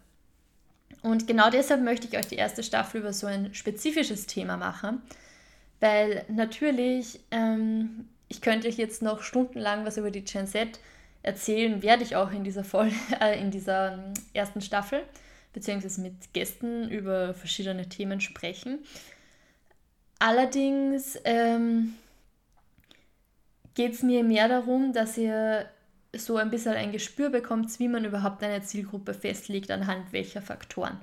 Und 1.02 1.26
genau 1.26 1.50
deshalb 1.50 1.82
möchte 1.82 2.06
ich 2.06 2.16
euch 2.16 2.26
die 2.26 2.36
erste 2.36 2.62
Staffel 2.62 3.00
über 3.00 3.12
so 3.12 3.26
ein 3.26 3.54
spezifisches 3.54 4.26
Thema 4.26 4.56
machen, 4.56 5.02
weil 5.82 6.24
natürlich, 6.28 7.18
ähm, 7.32 8.08
ich 8.28 8.40
könnte 8.40 8.68
euch 8.68 8.76
jetzt 8.76 9.02
noch 9.02 9.22
stundenlang 9.22 9.84
was 9.84 9.96
über 9.96 10.12
die 10.12 10.22
Gen 10.22 10.46
Z 10.46 10.78
erzählen, 11.24 11.82
werde 11.82 12.04
ich 12.04 12.14
auch 12.14 12.30
in 12.30 12.44
dieser, 12.44 12.62
Folge, 12.62 12.94
äh, 13.20 13.40
in 13.40 13.50
dieser 13.50 13.94
ähm, 13.94 14.14
ersten 14.32 14.60
Staffel, 14.60 15.02
beziehungsweise 15.52 16.00
mit 16.00 16.32
Gästen 16.32 16.88
über 16.88 17.34
verschiedene 17.34 17.88
Themen 17.88 18.20
sprechen. 18.20 18.78
Allerdings 20.20 21.18
ähm, 21.24 21.94
geht 23.74 23.94
es 23.94 24.04
mir 24.04 24.22
mehr 24.22 24.46
darum, 24.46 24.92
dass 24.92 25.18
ihr 25.18 25.68
so 26.14 26.36
ein 26.36 26.50
bisschen 26.50 26.74
ein 26.74 26.92
Gespür 26.92 27.28
bekommt, 27.28 27.76
wie 27.80 27.88
man 27.88 28.04
überhaupt 28.04 28.44
eine 28.44 28.62
Zielgruppe 28.62 29.14
festlegt, 29.14 29.72
anhand 29.72 30.12
welcher 30.12 30.42
Faktoren. 30.42 31.00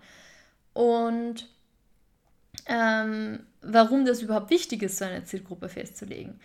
Und 0.72 1.50
ähm, 2.68 3.40
warum 3.62 4.06
das 4.06 4.22
überhaupt 4.22 4.50
wichtig 4.50 4.84
ist, 4.84 4.98
so 4.98 5.06
eine 5.06 5.24
Zielgruppe 5.24 5.70
festzulegen. 5.70 6.40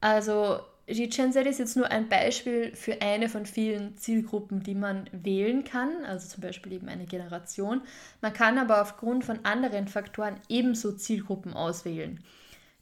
Also 0.00 0.60
die 0.88 1.08
Gen 1.08 1.32
Z 1.32 1.46
ist 1.46 1.58
jetzt 1.58 1.76
nur 1.76 1.90
ein 1.90 2.08
Beispiel 2.08 2.74
für 2.74 3.00
eine 3.00 3.28
von 3.28 3.46
vielen 3.46 3.96
Zielgruppen, 3.96 4.62
die 4.62 4.74
man 4.74 5.08
wählen 5.12 5.62
kann, 5.62 6.04
also 6.04 6.28
zum 6.28 6.40
Beispiel 6.42 6.72
eben 6.72 6.88
eine 6.88 7.06
Generation. 7.06 7.82
Man 8.20 8.32
kann 8.32 8.58
aber 8.58 8.82
aufgrund 8.82 9.24
von 9.24 9.44
anderen 9.44 9.86
Faktoren 9.86 10.40
ebenso 10.48 10.92
Zielgruppen 10.92 11.54
auswählen. 11.54 12.20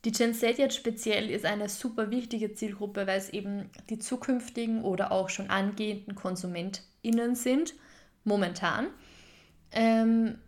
Die 0.04 0.12
Gen 0.12 0.32
Z 0.32 0.58
jetzt 0.58 0.76
speziell 0.76 1.28
ist 1.28 1.44
eine 1.44 1.68
super 1.68 2.10
wichtige 2.10 2.54
Zielgruppe, 2.54 3.06
weil 3.06 3.18
es 3.18 3.30
eben 3.30 3.68
die 3.90 3.98
zukünftigen 3.98 4.84
oder 4.84 5.12
auch 5.12 5.28
schon 5.28 5.50
angehenden 5.50 6.14
KonsumentInnen 6.14 7.34
sind, 7.34 7.74
momentan. 8.24 8.86
Ähm, 9.72 10.38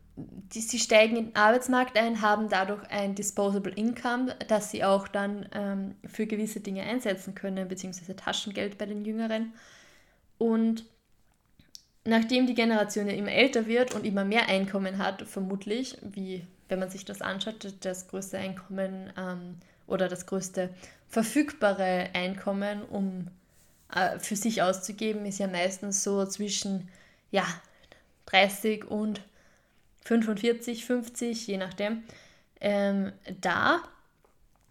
die, 0.52 0.60
sie 0.60 0.78
steigen 0.78 1.16
in 1.16 1.26
den 1.26 1.36
Arbeitsmarkt 1.36 1.96
ein, 1.96 2.20
haben 2.20 2.48
dadurch 2.48 2.82
ein 2.90 3.14
Disposable 3.14 3.72
Income, 3.72 4.34
das 4.48 4.70
sie 4.70 4.84
auch 4.84 5.08
dann 5.08 5.46
ähm, 5.52 5.94
für 6.06 6.26
gewisse 6.26 6.60
Dinge 6.60 6.82
einsetzen 6.82 7.34
können, 7.34 7.68
beziehungsweise 7.68 8.16
Taschengeld 8.16 8.78
bei 8.78 8.86
den 8.86 9.04
Jüngeren. 9.04 9.52
Und 10.38 10.84
nachdem 12.04 12.46
die 12.46 12.54
Generation 12.54 13.06
ja 13.06 13.14
immer 13.14 13.32
älter 13.32 13.66
wird 13.66 13.94
und 13.94 14.04
immer 14.04 14.24
mehr 14.24 14.48
Einkommen 14.48 14.98
hat, 14.98 15.22
vermutlich, 15.22 15.98
wie 16.02 16.44
wenn 16.68 16.78
man 16.78 16.90
sich 16.90 17.04
das 17.04 17.20
anschaut, 17.20 17.74
das 17.80 18.08
größte 18.08 18.38
Einkommen 18.38 19.12
ähm, 19.16 19.56
oder 19.86 20.08
das 20.08 20.26
größte 20.26 20.70
verfügbare 21.08 22.10
Einkommen, 22.14 22.82
um 22.84 23.26
äh, 23.94 24.18
für 24.18 24.36
sich 24.36 24.62
auszugeben, 24.62 25.26
ist 25.26 25.40
ja 25.40 25.48
meistens 25.48 26.04
so 26.04 26.24
zwischen 26.26 26.88
ja, 27.30 27.44
30 28.26 28.84
und 28.84 29.20
45, 30.04 30.84
50, 30.84 31.46
je 31.46 31.56
nachdem. 31.56 32.02
ähm, 32.60 33.12
da. 33.40 33.82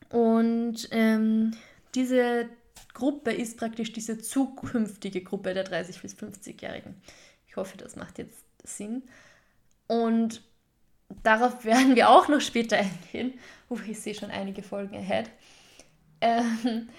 Und 0.09 0.87
ähm, 0.91 1.55
diese 1.95 2.49
Gruppe 2.93 3.31
ist 3.31 3.57
praktisch 3.57 3.91
diese 3.93 4.19
zukünftige 4.19 5.21
Gruppe 5.21 5.53
der 5.53 5.65
30- 5.65 6.01
bis 6.01 6.15
50-Jährigen. 6.15 6.95
Ich 7.47 7.55
hoffe, 7.55 7.77
das 7.77 7.95
macht 7.95 8.17
jetzt 8.17 8.43
Sinn. 8.63 9.03
Und 9.87 10.41
darauf 11.23 11.65
werden 11.65 11.95
wir 11.95 12.09
auch 12.09 12.27
noch 12.27 12.41
später 12.41 12.77
eingehen. 12.77 13.33
Oh, 13.69 13.77
ich 13.87 13.99
sehe 13.99 14.15
schon 14.15 14.31
einige 14.31 14.63
Folgen 14.63 14.95
ahead. 14.95 15.29
Ähm, 16.21 16.89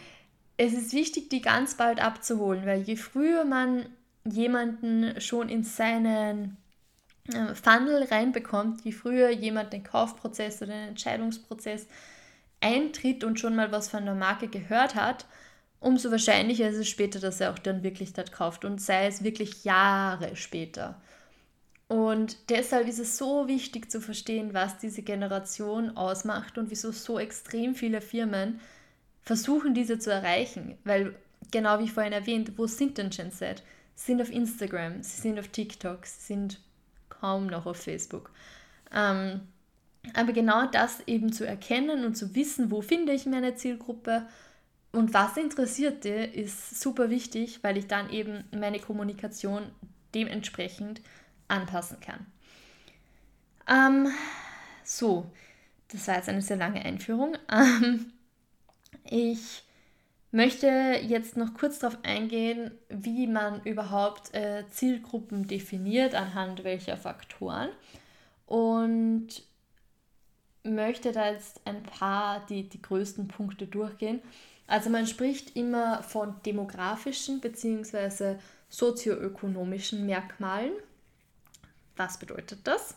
es 0.56 0.72
ist 0.72 0.92
wichtig, 0.92 1.30
die 1.30 1.40
ganz 1.40 1.76
bald 1.76 2.00
abzuholen, 2.00 2.66
weil 2.66 2.82
je 2.82 2.96
früher 2.96 3.44
man 3.44 3.86
jemanden 4.24 5.20
schon 5.20 5.48
in 5.48 5.64
seinen 5.64 6.56
Funnel 7.28 8.04
reinbekommt, 8.04 8.84
je 8.84 8.92
früher 8.92 9.30
jemand 9.30 9.72
den 9.72 9.84
Kaufprozess 9.84 10.62
oder 10.62 10.72
den 10.72 10.88
Entscheidungsprozess 10.88 11.86
eintritt 12.60 13.24
und 13.24 13.38
schon 13.38 13.56
mal 13.56 13.72
was 13.72 13.88
von 13.88 14.04
der 14.04 14.14
Marke 14.14 14.48
gehört 14.48 14.94
hat, 14.94 15.26
umso 15.80 16.10
wahrscheinlicher 16.10 16.68
ist 16.68 16.76
es 16.76 16.88
später, 16.88 17.20
dass 17.20 17.40
er 17.40 17.52
auch 17.52 17.58
dann 17.58 17.82
wirklich 17.82 18.12
dort 18.12 18.32
kauft 18.32 18.64
und 18.64 18.80
sei 18.80 19.06
es 19.06 19.24
wirklich 19.24 19.64
Jahre 19.64 20.36
später. 20.36 21.00
Und 21.88 22.36
deshalb 22.50 22.86
ist 22.86 23.00
es 23.00 23.18
so 23.18 23.48
wichtig 23.48 23.90
zu 23.90 24.00
verstehen, 24.00 24.54
was 24.54 24.78
diese 24.78 25.02
Generation 25.02 25.96
ausmacht 25.96 26.56
und 26.56 26.70
wieso 26.70 26.92
so 26.92 27.18
extrem 27.18 27.74
viele 27.74 28.00
Firmen 28.00 28.60
versuchen, 29.22 29.74
diese 29.74 29.98
zu 29.98 30.12
erreichen. 30.12 30.78
Weil, 30.84 31.16
genau 31.50 31.80
wie 31.80 31.88
vorhin 31.88 32.12
erwähnt, 32.12 32.52
wo 32.56 32.66
sind 32.68 32.96
denn 32.96 33.10
Gen 33.10 33.32
Z? 33.32 33.64
Sie 33.96 34.06
sind 34.06 34.22
auf 34.22 34.30
Instagram, 34.30 35.02
sie 35.02 35.20
sind 35.20 35.38
auf 35.38 35.48
TikTok, 35.48 36.06
sie 36.06 36.34
sind 36.34 36.60
kaum 37.20 37.46
noch 37.46 37.66
auf 37.66 37.76
Facebook. 37.76 38.30
Ähm, 38.92 39.40
aber 40.14 40.32
genau 40.32 40.66
das 40.66 41.00
eben 41.06 41.32
zu 41.32 41.46
erkennen 41.46 42.04
und 42.04 42.16
zu 42.16 42.34
wissen, 42.34 42.70
wo 42.70 42.80
finde 42.80 43.12
ich 43.12 43.26
meine 43.26 43.54
Zielgruppe 43.54 44.26
und 44.92 45.14
was 45.14 45.36
interessiert 45.36 46.04
die, 46.04 46.08
ist 46.08 46.80
super 46.80 47.10
wichtig, 47.10 47.60
weil 47.62 47.76
ich 47.76 47.86
dann 47.86 48.10
eben 48.10 48.44
meine 48.50 48.80
Kommunikation 48.80 49.70
dementsprechend 50.14 51.00
anpassen 51.46 51.98
kann. 52.00 52.26
Ähm, 53.68 54.12
so, 54.82 55.30
das 55.92 56.08
war 56.08 56.16
jetzt 56.16 56.28
eine 56.28 56.42
sehr 56.42 56.56
lange 56.56 56.84
Einführung. 56.84 57.36
Ähm, 57.52 58.12
ich 59.04 59.62
möchte 60.32 60.68
jetzt 61.02 61.36
noch 61.36 61.54
kurz 61.54 61.78
darauf 61.78 61.98
eingehen, 62.02 62.70
wie 62.88 63.26
man 63.26 63.62
überhaupt 63.64 64.34
äh, 64.34 64.64
Zielgruppen 64.70 65.46
definiert, 65.46 66.14
anhand 66.14 66.64
welcher 66.64 66.96
Faktoren. 66.96 67.70
Und 68.46 69.42
möchte 70.62 71.12
da 71.12 71.30
jetzt 71.30 71.60
ein 71.64 71.82
paar 71.82 72.44
die, 72.46 72.68
die 72.68 72.82
größten 72.82 73.28
Punkte 73.28 73.66
durchgehen. 73.66 74.20
Also 74.66 74.90
man 74.90 75.06
spricht 75.06 75.56
immer 75.56 76.02
von 76.02 76.34
demografischen 76.44 77.40
bzw. 77.40 78.36
sozioökonomischen 78.68 80.06
Merkmalen. 80.06 80.72
Was 81.96 82.18
bedeutet 82.18 82.60
das? 82.64 82.96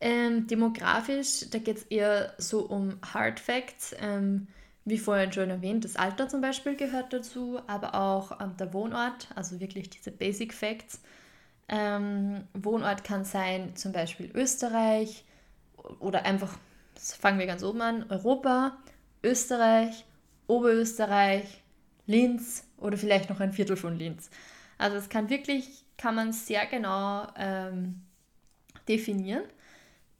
Ähm, 0.00 0.46
demografisch, 0.46 1.48
da 1.50 1.58
geht 1.58 1.78
es 1.78 1.82
eher 1.84 2.34
so 2.38 2.60
um 2.66 2.98
Hard 3.12 3.40
Facts. 3.40 3.94
Ähm, 3.98 4.48
wie 4.84 4.98
vorhin 4.98 5.32
schon 5.32 5.50
erwähnt, 5.50 5.84
das 5.84 5.96
Alter 5.96 6.28
zum 6.28 6.40
Beispiel 6.40 6.74
gehört 6.76 7.12
dazu, 7.12 7.60
aber 7.66 7.94
auch 7.94 8.40
ähm, 8.40 8.56
der 8.58 8.72
Wohnort, 8.72 9.28
also 9.34 9.60
wirklich 9.60 9.90
diese 9.90 10.10
Basic 10.10 10.52
Facts. 10.52 11.00
Ähm, 11.68 12.48
Wohnort 12.52 13.04
kann 13.04 13.24
sein 13.24 13.76
zum 13.76 13.92
Beispiel 13.92 14.30
Österreich 14.34 15.24
oder 16.00 16.24
einfach, 16.24 16.58
fangen 16.96 17.38
wir 17.38 17.46
ganz 17.46 17.62
oben 17.62 17.80
an, 17.80 18.06
Europa, 18.10 18.76
Österreich, 19.22 20.04
Oberösterreich, 20.48 21.62
Linz 22.06 22.64
oder 22.78 22.96
vielleicht 22.96 23.30
noch 23.30 23.40
ein 23.40 23.52
Viertel 23.52 23.76
von 23.76 23.96
Linz. 23.96 24.30
Also 24.78 24.96
es 24.96 25.08
kann 25.08 25.30
wirklich, 25.30 25.84
kann 25.96 26.16
man 26.16 26.32
sehr 26.32 26.66
genau 26.66 27.28
ähm, 27.36 28.02
definieren. 28.88 29.44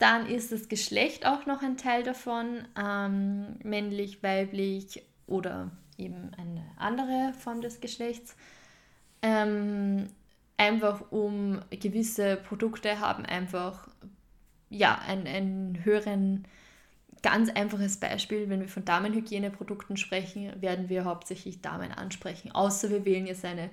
Dann 0.03 0.27
ist 0.27 0.51
das 0.51 0.69
Geschlecht 0.69 1.27
auch 1.27 1.47
noch 1.47 1.63
ein 1.63 1.77
Teil 1.77 2.03
davon, 2.03 2.67
ähm, 2.77 3.55
männlich, 3.63 4.21
weiblich 4.21 5.01
oder 5.29 5.71
eben 5.97 6.33
eine 6.37 6.65
andere 6.77 7.33
Form 7.39 7.61
des 7.61 7.81
Geschlechts. 7.81 8.35
Ähm, 9.23 10.09
einfach 10.57 11.13
um 11.13 11.61
gewisse 11.71 12.35
Produkte 12.35 12.99
haben 12.99 13.25
einfach 13.25 13.87
ja, 14.71 14.99
einen, 15.07 15.29
einen 15.29 15.85
höheren, 15.85 16.49
ganz 17.23 17.49
einfaches 17.51 17.99
Beispiel, 17.99 18.49
wenn 18.49 18.61
wir 18.61 18.69
von 18.69 18.85
Damenhygieneprodukten 18.85 19.97
sprechen, 19.97 20.61
werden 20.61 20.89
wir 20.89 21.05
hauptsächlich 21.05 21.61
Damen 21.61 21.93
ansprechen. 21.93 22.51
Außer 22.51 22.91
wir 22.91 23.05
wählen 23.05 23.29
jetzt 23.29 23.45
eine, 23.45 23.71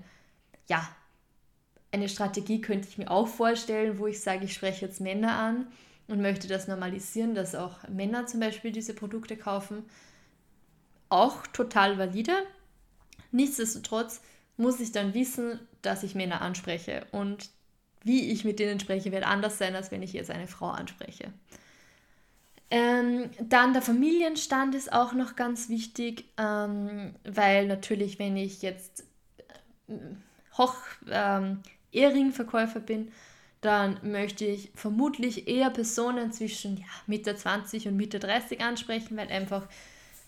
ja, 0.67 0.87
eine 1.91 2.07
Strategie 2.07 2.61
könnte 2.61 2.87
ich 2.87 2.99
mir 2.99 3.09
auch 3.09 3.27
vorstellen, 3.27 3.97
wo 3.97 4.05
ich 4.05 4.21
sage, 4.21 4.45
ich 4.45 4.53
spreche 4.53 4.85
jetzt 4.85 5.01
Männer 5.01 5.35
an 5.35 5.65
und 6.09 6.21
möchte 6.21 6.47
das 6.47 6.67
normalisieren, 6.67 7.35
dass 7.35 7.55
auch 7.55 7.87
Männer 7.87 8.25
zum 8.25 8.39
Beispiel 8.39 8.71
diese 8.71 8.93
Produkte 8.93 9.37
kaufen. 9.37 9.85
Auch 11.09 11.47
total 11.47 11.97
valide. 11.97 12.33
Nichtsdestotrotz 13.31 14.21
muss 14.57 14.79
ich 14.79 14.91
dann 14.91 15.13
wissen, 15.13 15.59
dass 15.81 16.03
ich 16.03 16.15
Männer 16.15 16.41
anspreche 16.41 17.05
und 17.11 17.49
wie 18.03 18.31
ich 18.31 18.45
mit 18.45 18.59
denen 18.59 18.79
spreche, 18.79 19.11
wird 19.11 19.25
anders 19.25 19.57
sein, 19.57 19.75
als 19.75 19.91
wenn 19.91 20.01
ich 20.01 20.13
jetzt 20.13 20.31
eine 20.31 20.47
Frau 20.47 20.69
anspreche. 20.69 21.31
Ähm, 22.71 23.29
dann 23.39 23.73
der 23.73 23.81
Familienstand 23.81 24.75
ist 24.75 24.93
auch 24.93 25.13
noch 25.13 25.35
ganz 25.35 25.69
wichtig, 25.69 26.25
ähm, 26.37 27.15
weil 27.23 27.67
natürlich, 27.67 28.19
wenn 28.19 28.37
ich 28.37 28.61
jetzt 28.61 29.03
äh, 29.87 29.93
Hoch, 30.57 30.75
ähm, 31.09 31.61
Ehringverkäufer 31.91 32.79
bin, 32.79 33.11
dann 33.61 33.99
möchte 34.03 34.45
ich 34.45 34.71
vermutlich 34.73 35.47
eher 35.47 35.69
Personen 35.69 36.31
zwischen 36.31 36.77
ja, 36.77 36.85
Mitte 37.07 37.35
20 37.35 37.87
und 37.89 37.97
Mitte 37.97 38.19
30 38.19 38.61
ansprechen, 38.61 39.17
weil 39.17 39.29
einfach 39.29 39.67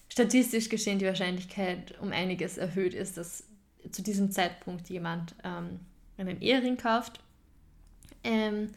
statistisch 0.10 0.67
gesehen 0.67 1.00
die 1.00 1.06
Wahrscheinlichkeit 1.06 1.98
um 2.02 2.12
einiges 2.12 2.58
erhöht 2.58 2.94
ist, 2.94 3.17
dass 3.17 3.46
zu 3.89 4.02
diesem 4.02 4.32
Zeitpunkt 4.32 4.89
jemand 4.89 5.36
ähm, 5.44 5.80
einen 6.17 6.41
Ehering 6.41 6.76
kauft 6.76 7.22
ähm, 8.24 8.72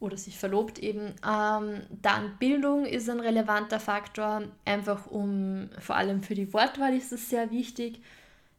oder 0.00 0.18
sich 0.18 0.38
verlobt 0.38 0.78
eben. 0.78 1.14
Ähm, 1.26 1.80
dann 2.02 2.36
Bildung 2.38 2.84
ist 2.84 3.08
ein 3.08 3.20
relevanter 3.20 3.80
Faktor, 3.80 4.42
einfach 4.66 5.06
um, 5.06 5.70
vor 5.78 5.96
allem 5.96 6.22
für 6.22 6.34
die 6.34 6.52
Wortwahl 6.52 6.94
ist 6.94 7.12
es 7.12 7.30
sehr 7.30 7.50
wichtig, 7.50 8.02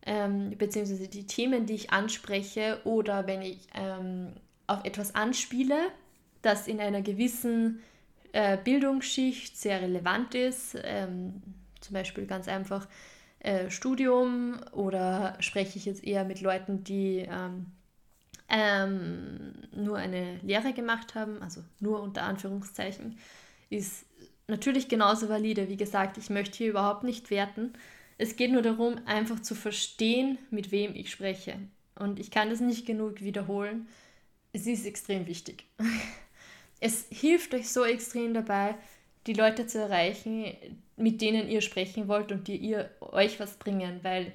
ähm, 0.06 0.58
beziehungsweise 0.58 1.08
die 1.08 1.28
Themen, 1.28 1.68
die 1.68 1.76
ich 1.76 1.92
anspreche 1.92 2.82
oder 2.84 3.28
wenn 3.28 3.44
ich 3.44 3.68
ähm, 3.76 4.34
auf 4.68 4.84
etwas 4.86 5.16
anspiele, 5.16 5.78
das 6.42 6.68
in 6.68 6.80
einer 6.80 7.02
gewissen 7.02 7.82
äh, 8.32 8.58
Bildungsschicht 8.58 9.58
sehr 9.58 9.82
relevant 9.82 10.36
ist, 10.36 10.78
ähm, 10.84 11.42
zum 11.82 11.94
Beispiel 11.94 12.26
ganz 12.26 12.48
einfach 12.48 12.88
äh, 13.40 13.70
Studium 13.70 14.60
oder 14.72 15.36
spreche 15.40 15.78
ich 15.78 15.86
jetzt 15.86 16.04
eher 16.04 16.24
mit 16.24 16.42
Leuten, 16.42 16.84
die 16.84 17.28
ähm, 17.30 17.68
ähm, 18.50 19.54
nur 19.76 19.98
eine 19.98 20.38
Lehre 20.44 20.74
gemacht 20.74 21.16
haben, 21.16 21.42
also 21.42 21.62
nur 21.80 22.02
unter 22.02 22.24
Anführungszeichen, 22.24 23.18
ist 23.70 24.06
natürlich 24.48 24.88
genauso 24.88 25.30
valide. 25.30 25.70
Wie 25.70 25.78
gesagt, 25.78 26.18
ich 26.18 26.30
möchte 26.30 26.58
hier 26.58 26.70
überhaupt 26.70 27.04
nicht 27.04 27.30
werten. 27.32 27.74
Es 28.18 28.36
geht 28.36 28.52
nur 28.52 28.62
darum, 28.62 28.96
einfach 29.06 29.42
zu 29.42 29.56
verstehen, 29.56 30.38
mit 30.52 30.72
wem 30.72 30.96
ich 30.96 31.12
spreche. 31.12 31.58
Und 31.96 32.20
ich 32.20 32.32
kann 32.32 32.50
das 32.50 32.60
nicht 32.60 32.86
genug 32.86 33.22
wiederholen 33.22 33.88
es 34.54 34.68
ist 34.68 34.86
extrem 34.86 35.28
wichtig. 35.28 35.66
Es 36.80 37.06
hilft 37.10 37.54
euch 37.54 37.70
so 37.70 37.84
extrem 37.84 38.34
dabei, 38.34 38.76
die 39.26 39.34
Leute 39.34 39.68
zu 39.68 39.80
erreichen, 39.80 40.46
mit 40.98 41.22
denen 41.22 41.50
ihr 41.50 41.62
sprechen 41.62 42.08
wollt 42.08 42.32
und 42.32 42.48
die 42.48 42.58
ihr 42.58 42.90
euch 43.00 43.40
was 43.40 43.56
bringen, 43.56 44.00
weil 44.04 44.32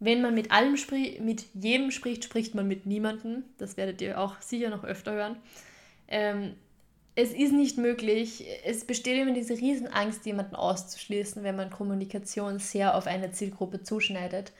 wenn 0.00 0.22
man 0.22 0.34
mit 0.34 0.52
allem 0.52 0.76
spricht, 0.76 1.20
mit 1.20 1.44
jedem 1.54 1.90
spricht, 1.90 2.24
spricht 2.24 2.54
man 2.54 2.68
mit 2.68 2.86
niemandem. 2.86 3.44
Das 3.58 3.76
werdet 3.76 4.00
ihr 4.00 4.20
auch 4.20 4.40
sicher 4.40 4.70
noch 4.70 4.84
öfter 4.84 5.12
hören. 5.12 5.36
Ähm, 6.06 6.54
es 7.16 7.32
ist 7.32 7.52
nicht 7.52 7.78
möglich, 7.78 8.44
es 8.64 8.84
besteht 8.84 9.20
immer 9.20 9.34
diese 9.34 9.54
Riesenangst, 9.54 10.24
jemanden 10.24 10.54
auszuschließen, 10.54 11.42
wenn 11.42 11.56
man 11.56 11.70
Kommunikation 11.70 12.60
sehr 12.60 12.94
auf 12.94 13.08
eine 13.08 13.32
Zielgruppe 13.32 13.82
zuschneidet. 13.82 14.52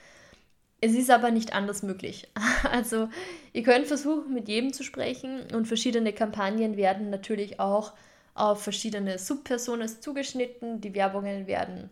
Es 0.81 0.93
ist 0.93 1.11
aber 1.11 1.31
nicht 1.31 1.53
anders 1.53 1.83
möglich. 1.83 2.27
Also 2.71 3.09
ihr 3.53 3.63
könnt 3.63 3.87
versuchen, 3.87 4.33
mit 4.33 4.47
jedem 4.49 4.73
zu 4.73 4.83
sprechen 4.83 5.43
und 5.53 5.67
verschiedene 5.67 6.11
Kampagnen 6.11 6.75
werden 6.75 7.09
natürlich 7.09 7.59
auch 7.59 7.93
auf 8.33 8.63
verschiedene 8.63 9.17
Subpersonen 9.17 9.87
zugeschnitten. 9.87 10.81
Die 10.81 10.93
Werbungen 10.93 11.47
werden 11.47 11.89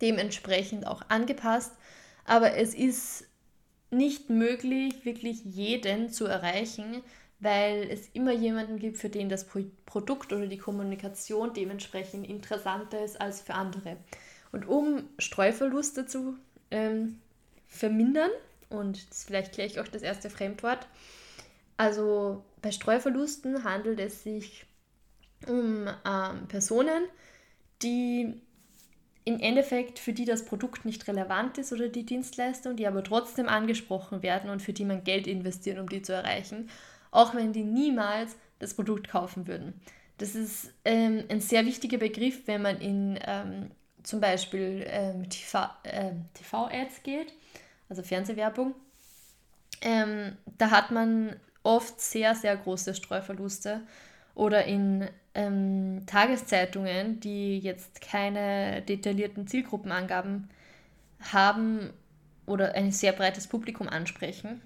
dementsprechend 0.00 0.86
auch 0.86 1.02
angepasst. 1.08 1.72
Aber 2.24 2.54
es 2.54 2.74
ist 2.74 3.26
nicht 3.90 4.30
möglich, 4.30 5.04
wirklich 5.04 5.42
jeden 5.44 6.10
zu 6.10 6.26
erreichen, 6.26 7.02
weil 7.40 7.88
es 7.90 8.08
immer 8.12 8.32
jemanden 8.32 8.78
gibt, 8.78 8.98
für 8.98 9.08
den 9.08 9.28
das 9.28 9.46
Produkt 9.86 10.32
oder 10.32 10.46
die 10.46 10.58
Kommunikation 10.58 11.54
dementsprechend 11.54 12.28
interessanter 12.28 13.02
ist 13.02 13.20
als 13.20 13.40
für 13.40 13.54
andere. 13.54 13.96
Und 14.52 14.66
um 14.66 15.04
Streuverluste 15.18 16.06
zu 16.06 16.36
ähm, 16.70 17.20
vermindern, 17.68 18.30
und 18.70 18.98
vielleicht 19.10 19.52
kläre 19.52 19.68
ich 19.68 19.78
euch 19.78 19.90
das 19.90 20.02
erste 20.02 20.30
Fremdwort, 20.30 20.86
also 21.76 22.42
bei 22.60 22.72
Streuverlusten 22.72 23.64
handelt 23.64 24.00
es 24.00 24.24
sich 24.24 24.66
um 25.46 25.86
ähm, 26.04 26.48
Personen, 26.48 27.04
die 27.82 28.40
im 29.24 29.40
Endeffekt 29.40 29.98
für 29.98 30.12
die 30.12 30.24
das 30.24 30.44
Produkt 30.44 30.84
nicht 30.84 31.06
relevant 31.06 31.58
ist 31.58 31.72
oder 31.72 31.88
die 31.88 32.04
Dienstleistung, 32.04 32.76
die 32.76 32.86
aber 32.86 33.04
trotzdem 33.04 33.48
angesprochen 33.48 34.22
werden 34.22 34.50
und 34.50 34.62
für 34.62 34.72
die 34.72 34.84
man 34.84 35.04
Geld 35.04 35.26
investiert, 35.26 35.78
um 35.78 35.88
die 35.88 36.02
zu 36.02 36.14
erreichen, 36.14 36.70
auch 37.10 37.34
wenn 37.34 37.52
die 37.52 37.62
niemals 37.62 38.36
das 38.58 38.74
Produkt 38.74 39.08
kaufen 39.08 39.46
würden. 39.46 39.74
Das 40.16 40.34
ist 40.34 40.72
ähm, 40.84 41.24
ein 41.28 41.40
sehr 41.40 41.64
wichtiger 41.64 41.98
Begriff, 41.98 42.46
wenn 42.46 42.62
man 42.62 42.80
in 42.80 43.18
ähm, 43.24 43.70
zum 44.02 44.20
Beispiel 44.20 44.84
ähm, 44.86 45.28
TV, 45.28 45.66
äh, 45.82 46.12
TV-Ads 46.34 47.02
geht, 47.02 47.32
also 47.88 48.02
Fernsehwerbung. 48.02 48.74
Ähm, 49.80 50.36
da 50.58 50.70
hat 50.70 50.90
man 50.90 51.36
oft 51.62 52.00
sehr, 52.00 52.34
sehr 52.34 52.56
große 52.56 52.94
Streuverluste 52.94 53.82
oder 54.34 54.64
in 54.64 55.08
ähm, 55.34 56.04
Tageszeitungen, 56.06 57.20
die 57.20 57.58
jetzt 57.58 58.00
keine 58.00 58.82
detaillierten 58.82 59.46
Zielgruppenangaben 59.46 60.48
haben 61.20 61.90
oder 62.46 62.74
ein 62.74 62.92
sehr 62.92 63.12
breites 63.12 63.46
Publikum 63.46 63.88
ansprechen. 63.88 64.62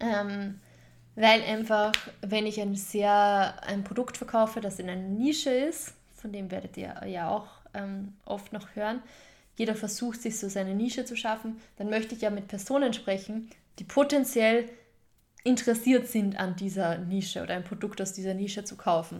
Ähm, 0.00 0.60
weil 1.16 1.42
einfach, 1.42 1.92
wenn 2.20 2.46
ich 2.46 2.60
ein 2.60 2.74
sehr 2.74 3.54
ein 3.62 3.84
Produkt 3.84 4.16
verkaufe, 4.16 4.60
das 4.60 4.78
in 4.78 4.90
einer 4.90 5.00
Nische 5.00 5.50
ist, 5.50 5.94
von 6.14 6.32
dem 6.32 6.50
werdet 6.50 6.76
ihr 6.76 6.94
ja 7.06 7.30
auch 7.30 7.46
ähm, 7.74 8.14
oft 8.24 8.52
noch 8.52 8.74
hören, 8.74 9.02
jeder 9.56 9.74
versucht 9.74 10.20
sich 10.20 10.38
so 10.38 10.48
seine 10.48 10.74
Nische 10.74 11.04
zu 11.04 11.16
schaffen, 11.16 11.60
dann 11.76 11.90
möchte 11.90 12.14
ich 12.14 12.22
ja 12.22 12.30
mit 12.30 12.48
Personen 12.48 12.92
sprechen, 12.92 13.50
die 13.78 13.84
potenziell 13.84 14.68
interessiert 15.44 16.08
sind 16.08 16.38
an 16.38 16.56
dieser 16.56 16.98
Nische 16.98 17.42
oder 17.42 17.54
ein 17.54 17.64
Produkt 17.64 18.00
aus 18.00 18.12
dieser 18.12 18.34
Nische 18.34 18.64
zu 18.64 18.76
kaufen. 18.76 19.18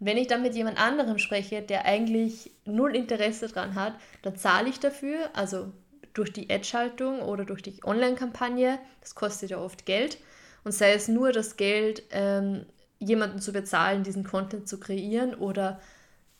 Und 0.00 0.06
wenn 0.06 0.16
ich 0.16 0.26
dann 0.26 0.42
mit 0.42 0.54
jemand 0.54 0.80
anderem 0.80 1.18
spreche, 1.18 1.62
der 1.62 1.84
eigentlich 1.84 2.50
null 2.64 2.96
Interesse 2.96 3.48
daran 3.48 3.74
hat, 3.74 3.94
dann 4.22 4.36
zahle 4.36 4.68
ich 4.68 4.80
dafür, 4.80 5.30
also 5.34 5.72
durch 6.14 6.32
die 6.32 6.50
Ad-Schaltung 6.50 7.20
oder 7.20 7.44
durch 7.44 7.62
die 7.62 7.84
Online-Kampagne, 7.84 8.78
das 9.00 9.14
kostet 9.14 9.50
ja 9.50 9.58
oft 9.58 9.86
Geld, 9.86 10.18
und 10.64 10.72
sei 10.72 10.94
es 10.94 11.08
nur 11.08 11.30
das 11.30 11.56
Geld, 11.56 12.02
ähm, 12.10 12.66
jemanden 12.98 13.40
zu 13.40 13.52
bezahlen, 13.52 14.02
diesen 14.02 14.24
Content 14.24 14.66
zu 14.66 14.80
kreieren 14.80 15.34
oder 15.34 15.78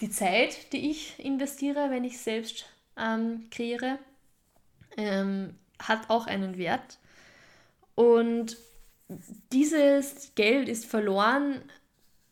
die 0.00 0.10
Zeit, 0.10 0.72
die 0.72 0.90
ich 0.90 1.18
investiere, 1.18 1.90
wenn 1.90 2.04
ich 2.04 2.18
selbst 2.18 2.66
ähm, 2.96 3.48
kreiere, 3.50 3.98
ähm, 4.96 5.54
hat 5.78 6.10
auch 6.10 6.26
einen 6.26 6.58
Wert. 6.58 6.98
Und 7.94 8.56
dieses 9.52 10.34
Geld 10.34 10.68
ist 10.68 10.86
verloren, 10.86 11.62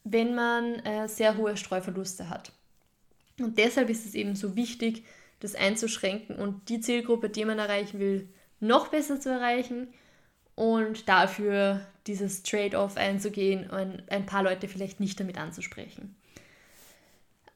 wenn 0.04 0.34
man 0.34 0.74
äh, 0.80 1.08
sehr 1.08 1.36
hohe 1.36 1.56
Streuverluste 1.56 2.28
hat. 2.28 2.52
Und 3.38 3.58
deshalb 3.58 3.88
ist 3.88 4.04
es 4.04 4.14
eben 4.14 4.36
so 4.36 4.56
wichtig, 4.56 5.04
das 5.40 5.54
einzuschränken 5.54 6.36
und 6.36 6.68
die 6.68 6.80
Zielgruppe, 6.80 7.28
die 7.28 7.44
man 7.44 7.58
erreichen 7.58 7.98
will, 7.98 8.28
noch 8.60 8.88
besser 8.88 9.20
zu 9.20 9.30
erreichen 9.30 9.88
und 10.54 11.08
dafür 11.08 11.86
dieses 12.06 12.42
Trade-off 12.42 12.96
einzugehen 12.96 13.68
und 13.70 14.04
ein 14.10 14.26
paar 14.26 14.42
Leute 14.42 14.68
vielleicht 14.68 15.00
nicht 15.00 15.18
damit 15.18 15.38
anzusprechen. 15.38 16.14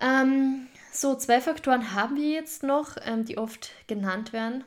Ähm, 0.00 0.68
so, 0.92 1.14
zwei 1.16 1.40
Faktoren 1.40 1.92
haben 1.94 2.16
wir 2.16 2.28
jetzt 2.28 2.62
noch, 2.62 2.96
ähm, 3.04 3.24
die 3.24 3.38
oft 3.38 3.70
genannt 3.86 4.32
werden 4.32 4.64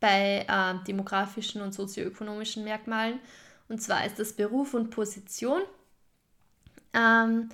bei 0.00 0.46
äh, 0.48 0.84
demografischen 0.86 1.62
und 1.62 1.74
sozioökonomischen 1.74 2.64
Merkmalen. 2.64 3.20
Und 3.68 3.80
zwar 3.80 4.04
ist 4.04 4.18
das 4.18 4.32
Beruf 4.32 4.74
und 4.74 4.90
Position. 4.90 5.62
Ähm, 6.92 7.50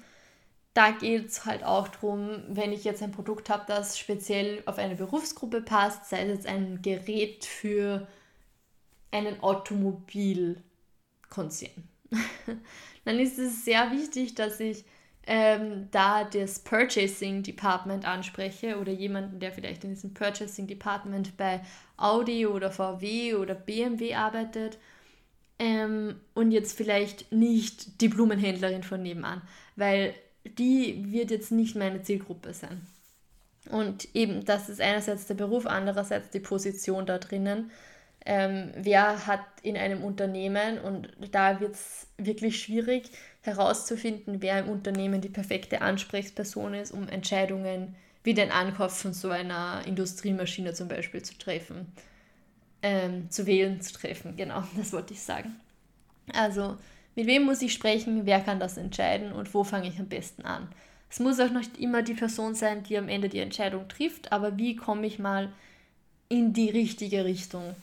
da 0.73 0.91
geht 0.91 1.27
es 1.29 1.45
halt 1.45 1.65
auch 1.65 1.89
darum, 1.89 2.43
wenn 2.49 2.73
ich 2.73 2.85
jetzt 2.85 3.03
ein 3.03 3.13
Produkt 3.13 3.51
habe, 3.51 3.65
das 3.67 3.99
speziell 3.99 4.63
auf 4.67 4.79
eine 4.79 4.95
Berufsgruppe 4.95 5.63
passt, 5.63 6.09
sei 6.09 6.23
es 6.23 6.29
jetzt 6.29 6.47
ein 6.47 6.83
Gerät 6.83 7.45
für 7.45 8.07
einen 9.11 9.41
Automobilkonzern, 9.41 10.63
dann 13.05 13.19
ist 13.19 13.39
es 13.39 13.65
sehr 13.65 13.91
wichtig, 13.91 14.35
dass 14.35 14.61
ich 14.61 14.85
ähm, 15.27 15.89
da 15.91 16.25
das 16.25 16.61
Purchasing 16.61 17.43
Department 17.43 18.07
anspreche 18.07 18.79
oder 18.79 18.93
jemanden, 18.93 19.41
der 19.41 19.53
vielleicht 19.53 19.85
in 19.85 19.91
diesem 19.91 20.15
Purchasing 20.15 20.67
Department 20.67 21.37
bei 21.37 21.61
Audi 21.97 22.47
oder 22.47 22.71
VW 22.71 23.35
oder 23.35 23.55
BMW 23.55 24.15
arbeitet 24.15 24.79
ähm, 25.59 26.21
und 26.35 26.53
jetzt 26.53 26.77
vielleicht 26.77 27.33
nicht 27.33 28.01
die 28.01 28.09
Blumenhändlerin 28.09 28.83
von 28.83 29.03
nebenan, 29.03 29.43
weil 29.75 30.15
die 30.45 31.11
wird 31.11 31.31
jetzt 31.31 31.51
nicht 31.51 31.75
meine 31.75 32.03
Zielgruppe 32.03 32.55
sein. 32.55 32.87
Und 33.71 34.15
eben, 34.15 34.45
das 34.45 34.69
ist 34.69 34.81
einerseits 34.81 35.27
der 35.27 35.35
Beruf, 35.35 35.67
andererseits 35.67 36.31
die 36.31 36.39
Position 36.39 37.05
da 37.05 37.19
drinnen 37.19 37.73
ähm, 38.27 38.73
wer 38.75 39.27
hat 39.29 39.41
in 39.63 39.77
einem 39.77 40.03
Unternehmen 40.03 40.79
und 40.81 41.09
da 41.31 41.61
wird 41.61 41.75
es 41.75 42.09
wirklich 42.19 42.61
schwierig 42.61 43.09
herauszufinden, 43.47 44.43
wer 44.43 44.61
im 44.61 44.69
Unternehmen 44.69 45.21
die 45.21 45.29
perfekte 45.29 45.81
Ansprechperson 45.81 46.75
ist, 46.75 46.93
um 46.93 47.09
Entscheidungen 47.09 47.95
wie 48.23 48.35
den 48.35 48.51
Ankauf 48.51 48.99
von 48.99 49.15
so 49.15 49.31
einer 49.31 49.83
Industriemaschine 49.87 50.75
zum 50.75 50.89
Beispiel 50.89 51.23
zu 51.23 51.39
treffen, 51.39 51.87
ähm, 52.83 53.31
zu 53.31 53.47
wählen, 53.47 53.81
zu 53.81 53.93
treffen. 53.95 54.37
Genau, 54.37 54.65
das 54.77 54.93
wollte 54.93 55.15
ich 55.15 55.23
sagen. 55.23 55.55
Also, 56.35 56.77
mit 57.15 57.27
wem 57.27 57.45
muss 57.45 57.63
ich 57.63 57.73
sprechen, 57.73 58.27
wer 58.27 58.41
kann 58.41 58.61
das 58.61 58.77
entscheiden 58.77 59.33
und 59.33 59.55
wo 59.55 59.65
fange 59.65 59.89
ich 59.89 59.99
am 59.99 60.09
besten 60.09 60.43
an? 60.43 60.69
Es 61.09 61.21
muss 61.21 61.39
auch 61.39 61.51
nicht 61.51 61.79
immer 61.79 62.03
die 62.03 62.15
Person 62.15 62.55
sein, 62.55 62.83
die 62.83 62.99
am 62.99 63.09
Ende 63.09 63.29
die 63.29 63.39
Entscheidung 63.39 63.89
trifft, 63.89 64.33
aber 64.33 64.59
wie 64.59 64.75
komme 64.75 65.07
ich 65.07 65.19
mal 65.19 65.53
in 66.29 66.53
die 66.53 66.69
richtige 66.69 67.25
Richtung? 67.25 67.77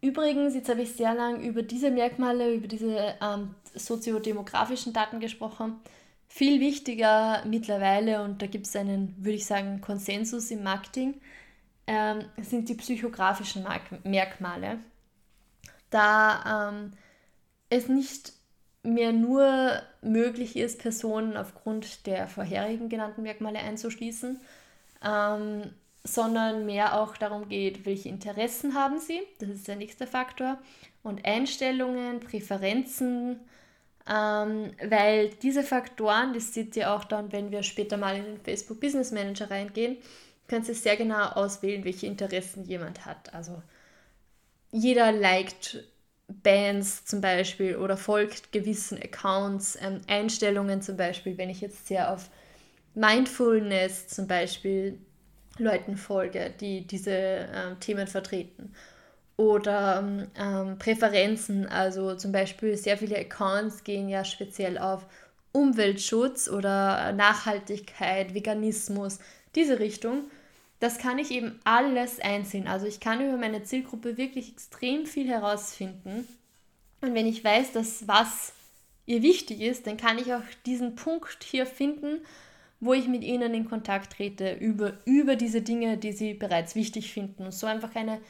Übrigens, 0.00 0.54
jetzt 0.54 0.68
habe 0.68 0.82
ich 0.82 0.92
sehr 0.92 1.14
lange 1.14 1.44
über 1.44 1.62
diese 1.62 1.90
Merkmale, 1.90 2.54
über 2.54 2.68
diese 2.68 3.16
ähm, 3.20 3.54
soziodemografischen 3.74 4.92
Daten 4.92 5.18
gesprochen. 5.18 5.80
Viel 6.28 6.60
wichtiger 6.60 7.44
mittlerweile, 7.46 8.22
und 8.22 8.40
da 8.42 8.46
gibt 8.46 8.66
es 8.66 8.76
einen, 8.76 9.16
würde 9.18 9.36
ich 9.36 9.46
sagen, 9.46 9.80
Konsensus 9.80 10.50
im 10.50 10.62
Marketing, 10.62 11.20
ähm, 11.86 12.24
sind 12.36 12.68
die 12.68 12.74
psychografischen 12.74 13.64
Mark 13.64 14.04
Merkmale. 14.04 14.78
Da 15.90 16.70
ähm, 16.70 16.92
es 17.70 17.88
nicht 17.88 18.32
mehr 18.82 19.12
nur 19.12 19.82
möglich 20.02 20.56
ist, 20.56 20.80
Personen 20.80 21.36
aufgrund 21.36 22.06
der 22.06 22.28
vorherigen 22.28 22.88
genannten 22.88 23.22
Merkmale 23.22 23.58
einzuschließen, 23.58 24.38
ähm, 25.02 25.70
sondern 26.04 26.66
mehr 26.66 27.00
auch 27.00 27.16
darum 27.16 27.48
geht, 27.48 27.84
welche 27.86 28.08
Interessen 28.08 28.74
haben 28.74 28.98
sie, 28.98 29.20
das 29.40 29.50
ist 29.50 29.68
der 29.68 29.76
nächste 29.76 30.06
Faktor, 30.06 30.58
und 31.02 31.24
Einstellungen, 31.24 32.20
Präferenzen, 32.20 33.40
ähm, 34.08 34.72
weil 34.82 35.30
diese 35.42 35.62
Faktoren, 35.62 36.32
das 36.32 36.54
seht 36.54 36.76
ihr 36.76 36.92
auch 36.92 37.04
dann, 37.04 37.32
wenn 37.32 37.50
wir 37.50 37.62
später 37.62 37.96
mal 37.96 38.16
in 38.16 38.24
den 38.24 38.40
Facebook 38.40 38.80
Business 38.80 39.12
Manager 39.12 39.50
reingehen, 39.50 39.98
könnt 40.48 40.68
ihr 40.68 40.74
sehr 40.74 40.96
genau 40.96 41.26
auswählen, 41.28 41.84
welche 41.84 42.06
Interessen 42.06 42.64
jemand 42.64 43.04
hat. 43.04 43.34
Also 43.34 43.62
jeder 44.70 45.12
liked 45.12 45.84
Bands 46.28 47.04
zum 47.04 47.20
Beispiel 47.20 47.76
oder 47.76 47.96
folgt 47.96 48.52
gewissen 48.52 48.98
Accounts, 48.98 49.78
ähm, 49.80 50.00
Einstellungen 50.06 50.82
zum 50.82 50.96
Beispiel, 50.96 51.38
wenn 51.38 51.50
ich 51.50 51.60
jetzt 51.60 51.86
sehr 51.86 52.12
auf 52.12 52.30
Mindfulness 52.94 54.08
zum 54.08 54.26
Beispiel 54.26 54.98
Leuten 55.58 55.96
folge, 55.96 56.52
die 56.60 56.86
diese 56.86 57.12
äh, 57.12 57.74
Themen 57.80 58.06
vertreten. 58.06 58.72
Oder 59.36 60.02
ähm, 60.36 60.78
Präferenzen, 60.78 61.66
also 61.66 62.16
zum 62.16 62.32
Beispiel 62.32 62.76
sehr 62.76 62.98
viele 62.98 63.18
Accounts 63.18 63.84
gehen 63.84 64.08
ja 64.08 64.24
speziell 64.24 64.78
auf 64.78 65.06
Umweltschutz 65.52 66.48
oder 66.48 67.12
Nachhaltigkeit, 67.12 68.34
Veganismus, 68.34 69.20
diese 69.54 69.78
Richtung. 69.78 70.24
Das 70.80 70.98
kann 70.98 71.18
ich 71.18 71.30
eben 71.30 71.60
alles 71.64 72.20
einsehen. 72.20 72.66
Also 72.66 72.86
ich 72.86 73.00
kann 73.00 73.24
über 73.24 73.36
meine 73.36 73.62
Zielgruppe 73.62 74.16
wirklich 74.16 74.50
extrem 74.52 75.06
viel 75.06 75.28
herausfinden. 75.28 76.26
Und 77.00 77.14
wenn 77.14 77.26
ich 77.26 77.42
weiß, 77.44 77.72
dass 77.72 78.08
was 78.08 78.52
ihr 79.06 79.22
wichtig 79.22 79.60
ist, 79.60 79.86
dann 79.86 79.96
kann 79.96 80.18
ich 80.18 80.34
auch 80.34 80.42
diesen 80.66 80.96
Punkt 80.96 81.44
hier 81.44 81.66
finden 81.66 82.20
wo 82.80 82.92
ich 82.92 83.08
mit 83.08 83.24
ihnen 83.24 83.54
in 83.54 83.68
Kontakt 83.68 84.12
trete 84.14 84.52
über, 84.52 84.98
über 85.04 85.36
diese 85.36 85.62
Dinge, 85.62 85.98
die 85.98 86.12
sie 86.12 86.34
bereits 86.34 86.74
wichtig 86.74 87.12
finden 87.12 87.44
und 87.44 87.52
so 87.52 87.66
einfach 87.66 87.94
eine 87.94 88.20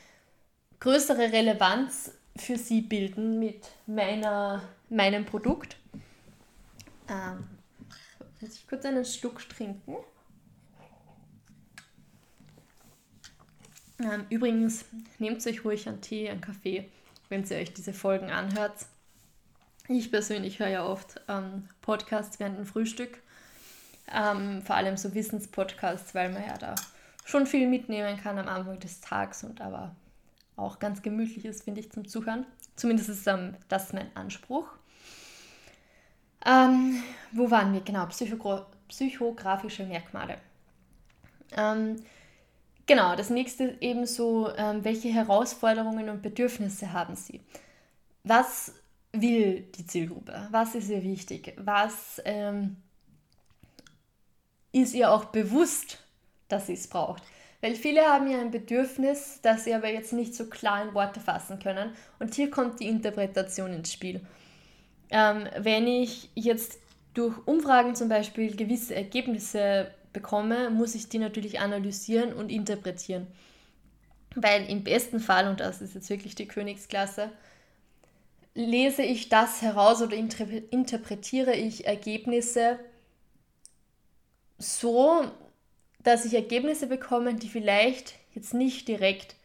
größere 0.81 1.33
Relevanz 1.33 2.13
für 2.37 2.57
sie 2.57 2.81
bilden 2.81 3.39
mit 3.39 3.69
meiner, 3.87 4.63
meinem 4.89 5.25
Produkt. 5.25 5.77
Ähm, 7.09 7.45
muss 8.41 8.55
ich 8.55 8.67
kurz 8.67 8.85
einen 8.85 9.05
Schluck 9.05 9.47
trinken. 9.49 9.97
Ähm, 14.01 14.27
übrigens, 14.31 14.85
nehmt 15.19 15.45
euch 15.47 15.65
ruhig 15.65 15.89
einen 15.89 16.01
Tee, 16.01 16.31
einen 16.31 16.41
Kaffee, 16.41 16.89
wenn 17.29 17.45
ihr 17.45 17.57
euch 17.57 17.75
diese 17.75 17.93
Folgen 17.93 18.31
anhört. 18.31 18.87
Ich 19.89 20.11
persönlich 20.11 20.61
höre 20.61 20.69
ja 20.69 20.87
oft 20.87 21.21
ähm, 21.29 21.69
Podcasts 21.81 22.39
während 22.39 22.59
dem 22.59 22.67
Frühstück. 22.67 23.19
Ähm, 24.13 24.63
vor 24.63 24.77
allem 24.77 24.97
so 24.97 25.15
Wissenspodcasts, 25.15 26.15
weil 26.15 26.33
man 26.33 26.45
ja 26.47 26.57
da 26.57 26.75
schon 27.25 27.47
viel 27.47 27.69
mitnehmen 27.69 28.17
kann 28.17 28.39
am 28.39 28.49
Anfang 28.49 28.79
des 28.79 29.01
Tages 29.01 29.45
und 29.45 29.61
aber 29.61 29.95
auch 30.57 30.79
ganz 30.79 31.03
gemütlich 31.03 31.45
ist, 31.45 31.65
finde 31.65 31.81
ich, 31.81 31.93
zum 31.93 32.09
Zuhören. 32.09 32.47
Zumindest 32.77 33.09
ist 33.11 33.27
ähm, 33.27 33.55
das 33.69 33.93
mein 33.93 34.15
Anspruch. 34.17 34.69
Ähm, 36.47 37.03
wo 37.33 37.51
waren 37.51 37.73
wir? 37.73 37.81
Genau, 37.81 38.07
Psychogra 38.07 38.67
psychografische 38.89 39.85
Merkmale. 39.85 40.39
Ähm, 41.57 41.97
genau, 42.87 43.15
das 43.17 43.29
nächste 43.29 43.77
ebenso, 43.81 44.51
ähm, 44.57 44.83
welche 44.85 45.09
Herausforderungen 45.09 46.09
und 46.09 46.23
Bedürfnisse 46.23 46.93
haben 46.93 47.15
Sie? 47.15 47.41
Was 48.25 48.73
will 49.13 49.63
die 49.77 49.87
Zielgruppe? 49.87 50.49
Was 50.51 50.75
ist 50.75 50.89
ihr 50.89 51.03
wichtig? 51.03 51.55
Was 51.59 52.21
ähm, 52.25 52.77
ist 54.73 54.95
ihr 54.95 55.11
auch 55.11 55.27
bewusst, 55.27 55.99
dass 56.49 56.67
sie 56.67 56.75
es 56.75 56.89
braucht? 56.89 57.23
Weil 57.61 57.75
viele 57.75 58.03
haben 58.03 58.31
ja 58.31 58.41
ein 58.41 58.53
Bedürfnis, 58.53 59.41
das 59.43 59.65
sie 59.65 59.75
aber 59.75 59.91
jetzt 59.91 60.13
nicht 60.13 60.35
so 60.35 60.47
klar 60.47 60.83
in 60.83 60.95
Worte 60.95 61.21
fassen 61.21 61.59
können. 61.59 61.91
Und 62.21 62.35
hier 62.35 62.51
kommt 62.51 62.79
die 62.79 62.89
Interpretation 62.89 63.73
ins 63.73 63.93
Spiel. 63.93 64.21
Ähm, 65.11 65.49
wenn 65.59 65.87
ich 65.87 66.31
jetzt 66.35 66.79
durch 67.15 67.35
Umfragen 67.47 67.97
zum 67.97 68.09
Beispiel 68.09 68.55
gewisse 68.55 68.95
Ergebnisse 68.95 69.91
bekomme, 70.13 70.71
muss 70.71 70.95
ich 70.95 71.09
die 71.09 71.19
natürlich 71.19 71.59
analysieren 71.59 72.33
und 72.33 72.51
interpretieren. 72.51 73.27
Weil 74.37 74.71
im 74.71 74.85
besten 74.85 75.19
Fall, 75.19 75.49
und 75.49 75.59
das 75.59 75.81
ist 75.81 75.95
jetzt 75.95 76.11
wirklich 76.11 76.37
die 76.37 76.47
Königsklasse, 76.47 77.31
lese 78.55 79.03
ich 79.03 79.29
das 79.29 79.63
heraus 79.63 80.01
oder 80.03 80.17
interpretiere 80.17 81.55
ich 81.55 81.87
Ergebnisse 81.87 82.79
so, 84.59 85.25
dass 86.03 86.25
ich 86.25 86.35
Ergebnisse 86.35 86.87
bekomme, 86.87 87.35
die 87.35 87.49
vielleicht 87.49 88.15
jetzt 88.35 88.55
nicht 88.55 88.89
direkt 88.89 89.37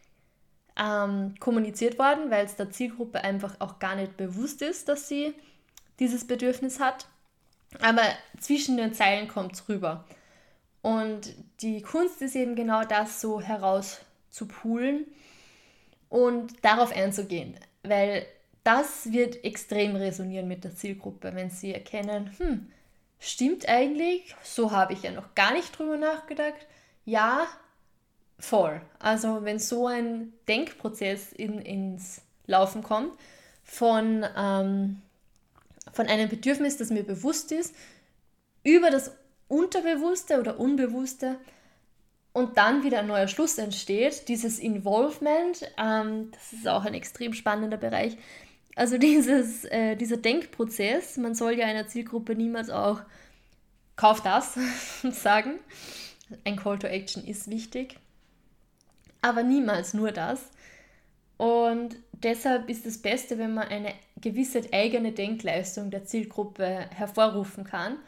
ähm, 0.76 1.34
kommuniziert 1.40 1.98
worden, 1.98 2.30
weil 2.30 2.44
es 2.44 2.56
der 2.56 2.70
Zielgruppe 2.70 3.22
einfach 3.22 3.56
auch 3.60 3.78
gar 3.78 3.96
nicht 3.96 4.16
bewusst 4.16 4.62
ist, 4.62 4.88
dass 4.88 5.08
sie 5.08 5.34
dieses 6.00 6.26
Bedürfnis 6.26 6.80
hat. 6.80 7.06
Aber 7.80 8.02
zwischen 8.40 8.76
den 8.76 8.94
Zeilen 8.94 9.28
kommt 9.28 9.54
es 9.54 9.68
rüber. 9.68 10.04
Und 10.82 11.34
die 11.60 11.80
Kunst 11.80 12.20
ist 12.22 12.36
eben 12.36 12.56
genau 12.56 12.84
das 12.84 13.20
so 13.20 13.40
herauszupulen 13.40 15.06
und 16.08 16.52
darauf 16.62 16.94
einzugehen, 16.94 17.56
weil 17.82 18.26
das 18.64 19.12
wird 19.12 19.44
extrem 19.44 19.96
resonieren 19.96 20.46
mit 20.48 20.64
der 20.64 20.74
Zielgruppe, 20.74 21.34
wenn 21.34 21.50
sie 21.50 21.72
erkennen, 21.72 22.30
hm, 22.38 22.70
stimmt 23.24 23.68
eigentlich, 23.68 24.34
so 24.42 24.70
habe 24.70 24.92
ich 24.92 25.02
ja 25.02 25.10
noch 25.10 25.34
gar 25.34 25.52
nicht 25.52 25.76
drüber 25.78 25.96
nachgedacht. 25.96 26.66
Ja, 27.04 27.46
voll. 28.38 28.80
Also 28.98 29.44
wenn 29.44 29.58
so 29.58 29.86
ein 29.86 30.32
Denkprozess 30.48 31.32
in, 31.32 31.60
ins 31.60 32.22
Laufen 32.46 32.82
kommt 32.82 33.12
von, 33.62 34.24
ähm, 34.36 35.02
von 35.92 36.06
einem 36.06 36.28
Bedürfnis, 36.28 36.76
das 36.76 36.90
mir 36.90 37.04
bewusst 37.04 37.52
ist, 37.52 37.74
über 38.62 38.90
das 38.90 39.12
Unterbewusste 39.48 40.40
oder 40.40 40.58
Unbewusste 40.58 41.36
und 42.32 42.56
dann 42.58 42.82
wieder 42.82 43.00
ein 43.00 43.06
neuer 43.06 43.28
Schluss 43.28 43.58
entsteht, 43.58 44.28
dieses 44.28 44.58
Involvement, 44.58 45.70
ähm, 45.78 46.30
das 46.32 46.52
ist 46.52 46.68
auch 46.68 46.84
ein 46.84 46.94
extrem 46.94 47.32
spannender 47.32 47.76
Bereich, 47.76 48.16
also 48.74 48.98
dieses, 48.98 49.64
äh, 49.66 49.96
dieser 49.96 50.16
Denkprozess, 50.16 51.16
man 51.16 51.34
soll 51.34 51.52
ja 51.52 51.66
einer 51.66 51.86
Zielgruppe 51.86 52.34
niemals 52.34 52.70
auch 52.70 53.00
kauf 53.96 54.22
das 54.22 54.58
sagen. 55.10 55.60
Ein 56.44 56.56
Call 56.56 56.78
to 56.78 56.86
Action 56.86 57.24
ist 57.24 57.50
wichtig, 57.50 57.98
aber 59.20 59.42
niemals 59.42 59.94
nur 59.94 60.10
das. 60.10 60.50
Und 61.36 61.96
deshalb 62.12 62.68
ist 62.68 62.86
das 62.86 62.98
Beste, 62.98 63.38
wenn 63.38 63.54
man 63.54 63.68
eine 63.68 63.92
gewisse 64.20 64.62
eigene 64.72 65.12
Denkleistung 65.12 65.90
der 65.90 66.04
Zielgruppe 66.04 66.64
hervorrufen 66.64 67.64
kann, 67.64 67.98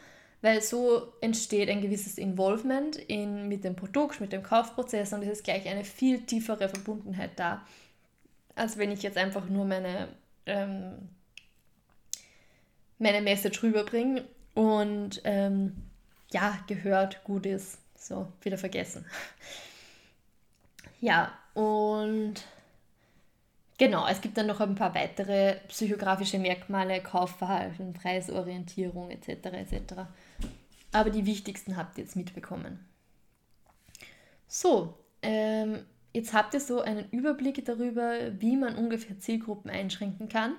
weil 0.41 0.61
so 0.61 1.13
entsteht 1.21 1.69
ein 1.69 1.81
gewisses 1.81 2.17
Involvement 2.17 2.95
in, 2.95 3.47
mit 3.47 3.63
dem 3.63 3.75
Produkt, 3.75 4.21
mit 4.21 4.31
dem 4.33 4.43
Kaufprozess 4.43 5.13
und 5.13 5.23
es 5.23 5.29
ist 5.29 5.43
gleich 5.43 5.67
eine 5.67 5.83
viel 5.83 6.21
tiefere 6.21 6.69
Verbundenheit 6.69 7.31
da, 7.35 7.65
als 8.55 8.77
wenn 8.77 8.91
ich 8.91 9.03
jetzt 9.03 9.17
einfach 9.17 9.47
nur 9.49 9.65
meine 9.65 10.07
ähm, 10.47 11.09
meine 12.99 13.21
Message 13.21 13.61
rüberbringen 13.61 14.23
und 14.53 15.21
ähm, 15.23 15.83
ja, 16.31 16.59
gehört, 16.67 17.23
gut 17.23 17.45
ist. 17.45 17.79
So, 17.95 18.27
wieder 18.41 18.57
vergessen. 18.57 19.05
Ja, 20.99 21.31
und 21.53 22.35
genau, 23.77 24.07
es 24.07 24.21
gibt 24.21 24.37
dann 24.37 24.47
noch 24.47 24.59
ein 24.59 24.75
paar 24.75 24.95
weitere 24.95 25.57
psychografische 25.67 26.39
Merkmale, 26.39 27.01
Kaufverhalten, 27.01 27.93
Preisorientierung 27.93 29.11
etc. 29.11 29.29
etc. 29.29 29.93
Aber 30.91 31.09
die 31.09 31.25
wichtigsten 31.25 31.77
habt 31.77 31.97
ihr 31.97 32.03
jetzt 32.03 32.15
mitbekommen. 32.15 32.87
So, 34.47 34.97
ähm, 35.21 35.85
Jetzt 36.13 36.33
habt 36.33 36.53
ihr 36.53 36.59
so 36.59 36.81
einen 36.81 37.09
Überblick 37.11 37.63
darüber, 37.65 38.13
wie 38.39 38.55
man 38.57 38.75
ungefähr 38.75 39.19
Zielgruppen 39.19 39.69
einschränken 39.69 40.29
kann. 40.29 40.53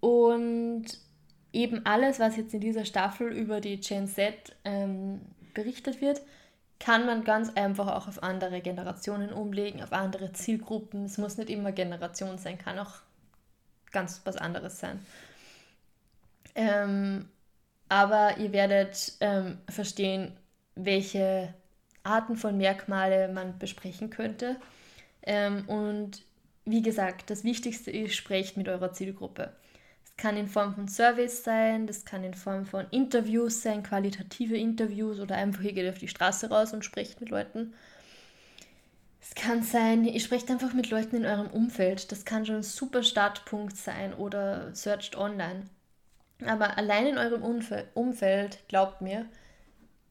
Und 0.00 0.86
eben 1.52 1.86
alles, 1.86 2.20
was 2.20 2.36
jetzt 2.36 2.52
in 2.54 2.60
dieser 2.60 2.84
Staffel 2.84 3.28
über 3.28 3.60
die 3.60 3.80
Gen 3.80 4.06
Z 4.06 4.34
ähm, 4.64 5.20
berichtet 5.54 6.00
wird, 6.00 6.20
kann 6.78 7.06
man 7.06 7.24
ganz 7.24 7.50
einfach 7.54 7.88
auch 7.88 8.06
auf 8.06 8.22
andere 8.22 8.60
Generationen 8.60 9.32
umlegen, 9.32 9.82
auf 9.82 9.92
andere 9.92 10.32
Zielgruppen. 10.32 11.06
Es 11.06 11.16
muss 11.16 11.38
nicht 11.38 11.48
immer 11.48 11.72
Generation 11.72 12.36
sein, 12.36 12.58
kann 12.58 12.78
auch 12.78 12.96
ganz 13.92 14.20
was 14.24 14.36
anderes 14.36 14.78
sein. 14.78 15.00
Ähm, 16.54 17.28
aber 17.88 18.36
ihr 18.38 18.52
werdet 18.52 19.14
ähm, 19.20 19.58
verstehen, 19.68 20.36
welche 20.74 21.54
Arten 22.06 22.36
von 22.36 22.56
Merkmale 22.56 23.28
man 23.28 23.58
besprechen 23.58 24.10
könnte. 24.10 24.56
Ähm, 25.22 25.68
und 25.68 26.22
wie 26.64 26.82
gesagt, 26.82 27.30
das 27.30 27.44
Wichtigste 27.44 27.90
ist, 27.90 28.14
sprecht 28.14 28.56
mit 28.56 28.68
eurer 28.68 28.92
Zielgruppe. 28.92 29.52
Das 30.04 30.16
kann 30.16 30.36
in 30.36 30.48
Form 30.48 30.74
von 30.74 30.88
Service 30.88 31.44
sein, 31.44 31.86
das 31.86 32.04
kann 32.04 32.24
in 32.24 32.34
Form 32.34 32.64
von 32.64 32.86
Interviews 32.90 33.62
sein, 33.62 33.82
qualitative 33.82 34.56
Interviews 34.56 35.20
oder 35.20 35.36
einfach 35.36 35.62
ihr 35.62 35.72
geht 35.72 35.88
auf 35.88 35.98
die 35.98 36.08
Straße 36.08 36.48
raus 36.48 36.72
und 36.72 36.84
sprecht 36.84 37.20
mit 37.20 37.30
Leuten. 37.30 37.74
Es 39.20 39.34
kann 39.34 39.62
sein, 39.62 40.04
ihr 40.04 40.20
sprecht 40.20 40.50
einfach 40.50 40.72
mit 40.72 40.90
Leuten 40.90 41.16
in 41.16 41.26
eurem 41.26 41.48
Umfeld. 41.48 42.12
Das 42.12 42.24
kann 42.24 42.46
schon 42.46 42.56
ein 42.56 42.62
super 42.62 43.02
Startpunkt 43.02 43.76
sein 43.76 44.14
oder 44.14 44.72
searcht 44.74 45.16
online. 45.16 45.64
Aber 46.44 46.76
allein 46.78 47.06
in 47.06 47.18
eurem 47.18 47.42
Umfeld, 47.94 48.68
glaubt 48.68 49.00
mir, 49.00 49.26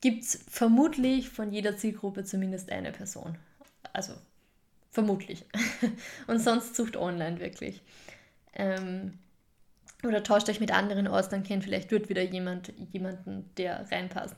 gibt 0.05 0.23
es 0.23 0.39
vermutlich 0.47 1.29
von 1.29 1.51
jeder 1.51 1.77
Zielgruppe 1.77 2.23
zumindest 2.23 2.71
eine 2.71 2.91
Person. 2.91 3.39
Also 3.91 4.13
vermutlich. 4.91 5.45
Und 6.27 6.37
sonst 6.37 6.75
sucht 6.75 6.95
online 6.95 7.39
wirklich. 7.39 7.81
Ähm, 8.53 9.17
oder 10.03 10.21
tauscht 10.21 10.47
euch 10.47 10.59
mit 10.59 10.71
anderen 10.71 11.07
aus, 11.07 11.29
dann 11.29 11.41
kennt 11.41 11.63
vielleicht 11.63 11.91
dort 11.91 12.07
wieder 12.07 12.21
jemand 12.21 12.71
jemanden, 12.93 13.49
der 13.57 13.91
reinpasst. 13.91 14.35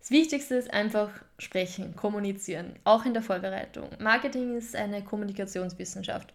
Das 0.00 0.10
Wichtigste 0.10 0.56
ist 0.56 0.74
einfach 0.74 1.10
sprechen, 1.38 1.94
kommunizieren, 1.94 2.74
auch 2.82 3.06
in 3.06 3.14
der 3.14 3.22
Vorbereitung. 3.22 3.90
Marketing 4.00 4.56
ist 4.56 4.74
eine 4.74 5.04
Kommunikationswissenschaft 5.04 6.34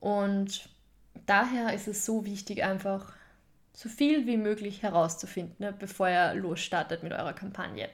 und 0.00 0.68
daher 1.26 1.72
ist 1.72 1.86
es 1.86 2.04
so 2.04 2.26
wichtig, 2.26 2.64
einfach 2.64 3.12
so 3.78 3.88
viel 3.88 4.26
wie 4.26 4.36
möglich 4.36 4.82
herauszufinden, 4.82 5.54
ne, 5.60 5.72
bevor 5.72 6.08
ihr 6.08 6.34
losstartet 6.34 7.04
mit 7.04 7.12
eurer 7.12 7.32
Kampagne. 7.32 7.88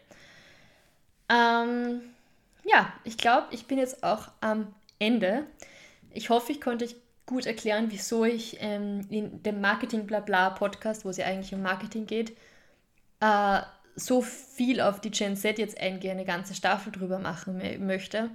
Ähm, 1.29 2.01
ja, 2.64 2.90
ich 3.05 3.18
glaube, 3.18 3.49
ich 3.51 3.66
bin 3.66 3.77
jetzt 3.77 4.03
auch 4.03 4.29
am 4.40 4.75
Ende. 4.99 5.44
Ich 6.11 6.31
hoffe, 6.31 6.53
ich 6.53 6.62
konnte 6.62 6.87
euch 6.87 6.97
gut 7.27 7.44
erklären, 7.44 7.88
wieso 7.90 8.25
ich 8.25 8.57
ähm, 8.61 9.07
in 9.11 9.42
dem 9.42 9.61
Marketing 9.61 10.07
Blabla 10.07 10.51
Podcast, 10.51 11.05
wo 11.05 11.11
es 11.11 11.18
ja 11.18 11.27
eigentlich 11.27 11.53
um 11.53 11.61
Marketing 11.61 12.07
geht, 12.07 12.35
äh, 13.20 13.61
so 13.94 14.23
viel 14.23 14.81
auf 14.81 15.03
die 15.03 15.11
Gen 15.11 15.37
Z 15.37 15.59
jetzt 15.59 15.79
eingehe, 15.79 16.12
eine 16.12 16.25
ganze 16.25 16.55
Staffel 16.55 16.92
drüber 16.92 17.18
machen 17.18 17.61
möchte. 17.85 18.31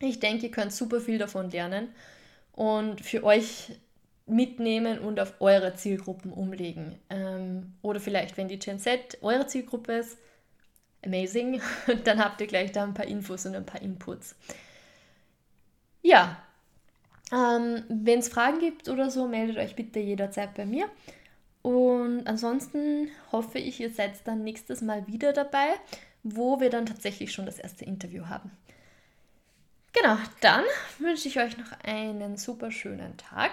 Ich 0.00 0.18
denke, 0.18 0.46
ihr 0.46 0.50
könnt 0.50 0.72
super 0.72 1.00
viel 1.00 1.18
davon 1.18 1.48
lernen. 1.48 1.94
Und 2.50 3.02
für 3.02 3.22
euch 3.22 3.70
mitnehmen 4.32 4.98
und 4.98 5.20
auf 5.20 5.34
eure 5.40 5.74
Zielgruppen 5.74 6.32
umlegen. 6.32 6.98
Ähm, 7.10 7.74
oder 7.82 8.00
vielleicht, 8.00 8.36
wenn 8.36 8.48
die 8.48 8.58
Gen 8.58 8.78
Z 8.78 9.18
eure 9.22 9.46
Zielgruppe 9.46 9.92
ist, 9.92 10.18
amazing, 11.04 11.60
dann 12.04 12.18
habt 12.18 12.40
ihr 12.40 12.46
gleich 12.46 12.72
da 12.72 12.82
ein 12.82 12.94
paar 12.94 13.06
Infos 13.06 13.46
und 13.46 13.54
ein 13.54 13.66
paar 13.66 13.82
Inputs. 13.82 14.34
Ja, 16.02 16.42
ähm, 17.32 17.84
wenn 17.88 18.18
es 18.18 18.28
Fragen 18.28 18.58
gibt 18.58 18.88
oder 18.88 19.10
so, 19.10 19.28
meldet 19.28 19.56
euch 19.56 19.76
bitte 19.76 20.00
jederzeit 20.00 20.54
bei 20.54 20.66
mir. 20.66 20.88
Und 21.62 22.26
ansonsten 22.26 23.08
hoffe 23.30 23.58
ich, 23.58 23.80
ihr 23.80 23.90
seid 23.90 24.26
dann 24.26 24.42
nächstes 24.42 24.82
Mal 24.82 25.06
wieder 25.06 25.32
dabei, 25.32 25.68
wo 26.24 26.60
wir 26.60 26.70
dann 26.70 26.86
tatsächlich 26.86 27.32
schon 27.32 27.46
das 27.46 27.58
erste 27.58 27.84
Interview 27.84 28.26
haben. 28.26 28.50
Genau, 29.92 30.16
dann 30.40 30.64
wünsche 30.98 31.28
ich 31.28 31.38
euch 31.38 31.56
noch 31.58 31.72
einen 31.84 32.36
super 32.36 32.70
schönen 32.70 33.16
Tag 33.16 33.52